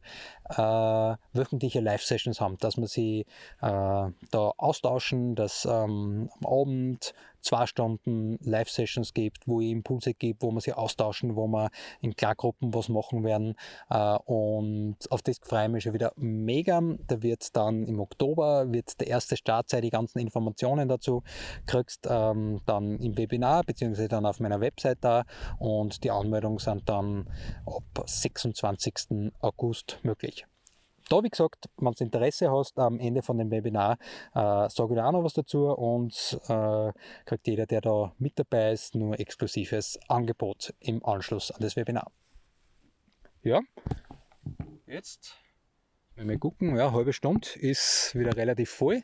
äh, 0.50 1.16
wöchentliche 1.34 1.80
Live-Sessions 1.80 2.42
haben, 2.42 2.58
dass 2.58 2.78
man 2.78 2.88
sie 2.88 3.26
äh, 3.62 4.12
da 4.32 4.52
austauschen, 4.58 5.36
dass 5.36 5.66
ähm, 5.66 6.30
am 6.42 6.46
Abend 6.46 7.14
zwei 7.46 7.66
Stunden 7.66 8.38
Live-Sessions 8.42 9.14
gibt, 9.14 9.48
wo 9.48 9.62
ich 9.62 9.70
Impulse 9.70 10.14
gibt, 10.14 10.42
wo 10.42 10.52
man 10.52 10.62
sich 10.62 10.74
austauschen, 10.76 11.36
wo 11.36 11.48
wir 11.48 11.70
in 12.02 12.16
Klargruppen 12.16 12.74
was 12.74 12.90
machen 12.90 13.24
werden. 13.24 13.56
Äh, 13.90 14.18
und 14.26 14.98
auf 15.10 15.22
das 15.22 15.40
freue 15.42 15.66
ich 15.66 15.72
mich 15.72 15.84
schon 15.84 15.94
wieder 15.94 16.12
mega. 16.16 16.82
Da 17.08 17.22
wird 17.22 17.56
dann 17.56 17.86
im 17.86 18.00
Oktober 18.00 18.72
wird 18.72 19.00
der 19.00 19.08
erste 19.08 19.38
Start 19.38 19.70
sein, 19.70 19.82
die 19.82 19.90
ganzen 19.90 20.20
Informationen 20.20 20.90
dazu 20.90 21.24
kriegst 21.66 22.08
ähm, 22.10 22.62
dann 22.66 23.00
im 23.00 23.18
Webinar 23.18 23.64
beziehungsweise 23.64 24.08
dann 24.08 24.26
auf 24.26 24.40
meiner 24.40 24.60
Website 24.60 25.00
da 25.02 25.24
und 25.60 26.04
die 26.04 26.12
Anmeldungen 26.12 26.60
sind 26.60 26.90
dann 26.90 27.28
ab 27.66 28.06
26. 28.06 29.32
August 29.40 30.00
möglich. 30.04 30.46
Da, 31.08 31.24
wie 31.24 31.30
gesagt, 31.30 31.70
wenn 31.78 31.94
du 31.94 32.04
Interesse 32.04 32.52
hast, 32.52 32.80
am 32.80 33.00
Ende 33.00 33.22
von 33.22 33.38
dem 33.38 33.52
Webinar 33.52 33.98
äh, 34.34 34.70
sage 34.70 34.94
ich 34.94 34.96
dir 34.96 35.06
auch 35.06 35.12
noch 35.12 35.24
was 35.24 35.34
dazu 35.34 35.68
und 35.68 36.40
äh, 36.48 36.92
kriegt 37.26 37.48
jeder, 37.48 37.68
der 37.68 37.82
da 37.82 38.14
mit 38.18 38.40
dabei 38.40 38.72
ist, 38.72 38.96
nur 38.96 39.20
exklusives 39.20 40.00
Angebot 40.08 40.74
im 40.80 41.06
Anschluss 41.06 41.52
an 41.52 41.62
das 41.62 41.76
Webinar. 41.76 42.12
Ja, 43.44 43.62
jetzt, 44.88 45.36
wenn 46.16 46.28
wir 46.28 46.40
gucken, 46.40 46.76
ja, 46.76 46.92
halbe 46.92 47.14
Stunde 47.14 47.48
ist 47.60 48.16
wieder 48.16 48.36
relativ 48.36 48.72
voll. 48.72 49.04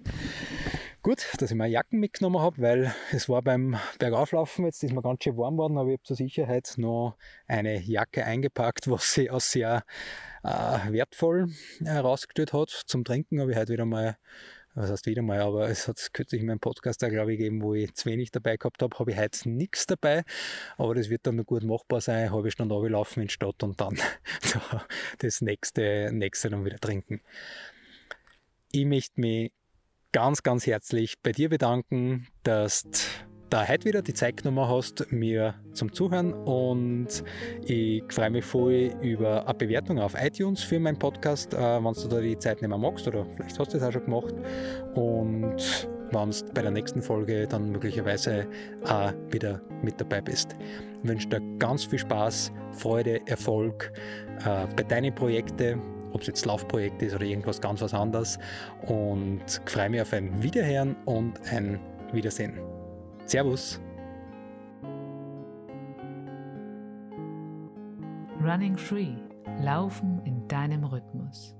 Gut, 1.03 1.25
dass 1.39 1.49
ich 1.49 1.57
meine 1.57 1.73
Jacken 1.73 1.99
mitgenommen 1.99 2.39
habe, 2.39 2.61
weil 2.61 2.93
es 3.11 3.27
war 3.27 3.41
beim 3.41 3.75
Bergauflaufen, 3.97 4.65
jetzt 4.65 4.83
ist 4.83 4.93
mir 4.93 5.01
ganz 5.01 5.23
schön 5.23 5.35
warm 5.35 5.55
geworden, 5.55 5.79
aber 5.79 5.89
ich 5.89 5.93
habe 5.93 6.03
zur 6.03 6.15
Sicherheit 6.15 6.75
noch 6.77 7.17
eine 7.47 7.79
Jacke 7.81 8.23
eingepackt, 8.23 8.87
was 8.87 9.11
sie 9.11 9.31
als 9.31 9.51
sehr 9.51 9.83
äh, 10.43 10.91
wertvoll 10.91 11.47
herausgestellt 11.83 12.53
hat. 12.53 12.69
Zum 12.85 13.03
Trinken 13.03 13.41
habe 13.41 13.51
ich 13.51 13.57
heute 13.57 13.73
wieder 13.73 13.85
mal, 13.85 14.15
was 14.75 14.91
heißt 14.91 15.07
wieder 15.07 15.23
mal, 15.23 15.41
aber 15.41 15.69
es 15.69 15.87
hat 15.87 16.13
kürzlich 16.13 16.41
in 16.41 16.45
meinem 16.45 16.59
Podcast 16.59 17.01
da 17.01 17.09
glaube 17.09 17.33
ich 17.33 17.39
gegeben, 17.39 17.63
wo 17.63 17.73
ich 17.73 17.95
zu 17.95 18.07
wenig 18.07 18.29
dabei 18.29 18.57
gehabt 18.57 18.83
habe, 18.83 18.99
habe 18.99 19.09
ich 19.09 19.17
heute 19.17 19.49
nichts 19.49 19.87
dabei, 19.87 20.23
aber 20.77 20.93
das 20.93 21.09
wird 21.09 21.25
dann 21.25 21.37
noch 21.37 21.45
gut 21.45 21.63
machbar 21.63 22.01
sein, 22.01 22.31
habe 22.31 22.47
ich 22.47 22.55
dann 22.55 22.69
laufen 22.69 23.21
in 23.21 23.27
die 23.27 23.33
Stadt 23.33 23.63
und 23.63 23.81
dann 23.81 23.97
das 25.17 25.41
nächste, 25.41 26.11
nächste 26.13 26.51
dann 26.51 26.63
wieder 26.63 26.77
trinken. 26.77 27.21
Ich 28.71 28.85
möchte 28.85 29.19
mich 29.19 29.51
ganz, 30.12 30.43
ganz 30.43 30.67
herzlich 30.67 31.15
bei 31.21 31.32
dir 31.32 31.50
bedanken, 31.50 32.28
dass 32.43 32.84
du 32.84 33.00
da 33.50 33.67
heute 33.67 33.86
wieder 33.86 34.02
die 34.02 34.13
Zeit 34.13 34.38
genommen 34.38 34.67
hast, 34.69 35.12
mir 35.12 35.56
zum 35.74 35.91
Zuhören. 35.93 36.34
Und 36.34 37.24
ich 37.65 38.04
freue 38.10 38.30
mich 38.30 38.45
voll 38.45 38.91
über 39.02 39.45
eine 39.45 39.54
Bewertung 39.54 40.00
auf 40.00 40.15
iTunes 40.17 40.63
für 40.63 40.80
meinen 40.80 40.97
Podcast, 40.97 41.54
äh, 41.54 41.58
wenn 41.58 41.93
du 41.93 42.08
da 42.08 42.21
die 42.21 42.38
Zeit 42.38 42.62
nehmen 42.62 42.80
magst 42.80 43.08
oder 43.08 43.26
vielleicht 43.36 43.60
hast 43.60 43.73
du 43.73 43.77
das 43.77 43.88
auch 43.88 43.92
schon 43.92 44.06
gemacht. 44.06 44.33
Und 44.96 45.88
wenn 46.12 46.31
du 46.31 46.54
bei 46.54 46.62
der 46.62 46.71
nächsten 46.71 47.02
Folge 47.02 47.48
dann 47.48 47.71
möglicherweise 47.71 48.48
auch 48.85 49.13
wieder 49.29 49.62
mit 49.81 50.00
dabei 50.00 50.21
bist. 50.21 50.56
Ich 51.04 51.10
wünsche 51.10 51.27
dir 51.27 51.42
ganz 51.58 51.85
viel 51.85 52.00
Spaß, 52.00 52.52
Freude, 52.73 53.21
Erfolg 53.27 53.92
äh, 54.46 54.65
bei 54.75 54.83
deinen 54.83 55.13
Projekten 55.13 55.81
ob 56.13 56.21
es 56.21 56.27
jetzt 56.27 56.45
Laufprojekt 56.45 57.01
ist 57.01 57.15
oder 57.15 57.25
irgendwas 57.25 57.62
ganz 57.62 57.81
was 57.81 57.93
anderes. 57.93 58.39
Und 58.87 59.62
freue 59.65 59.89
mich 59.89 60.01
auf 60.01 60.13
ein 60.13 60.41
Wiederhören 60.41 60.95
und 61.05 61.39
ein 61.51 61.79
Wiedersehen. 62.12 62.59
Servus! 63.25 63.79
Running 68.43 68.75
Free, 68.75 69.15
Laufen 69.62 70.19
in 70.25 70.47
deinem 70.47 70.83
Rhythmus. 70.83 71.55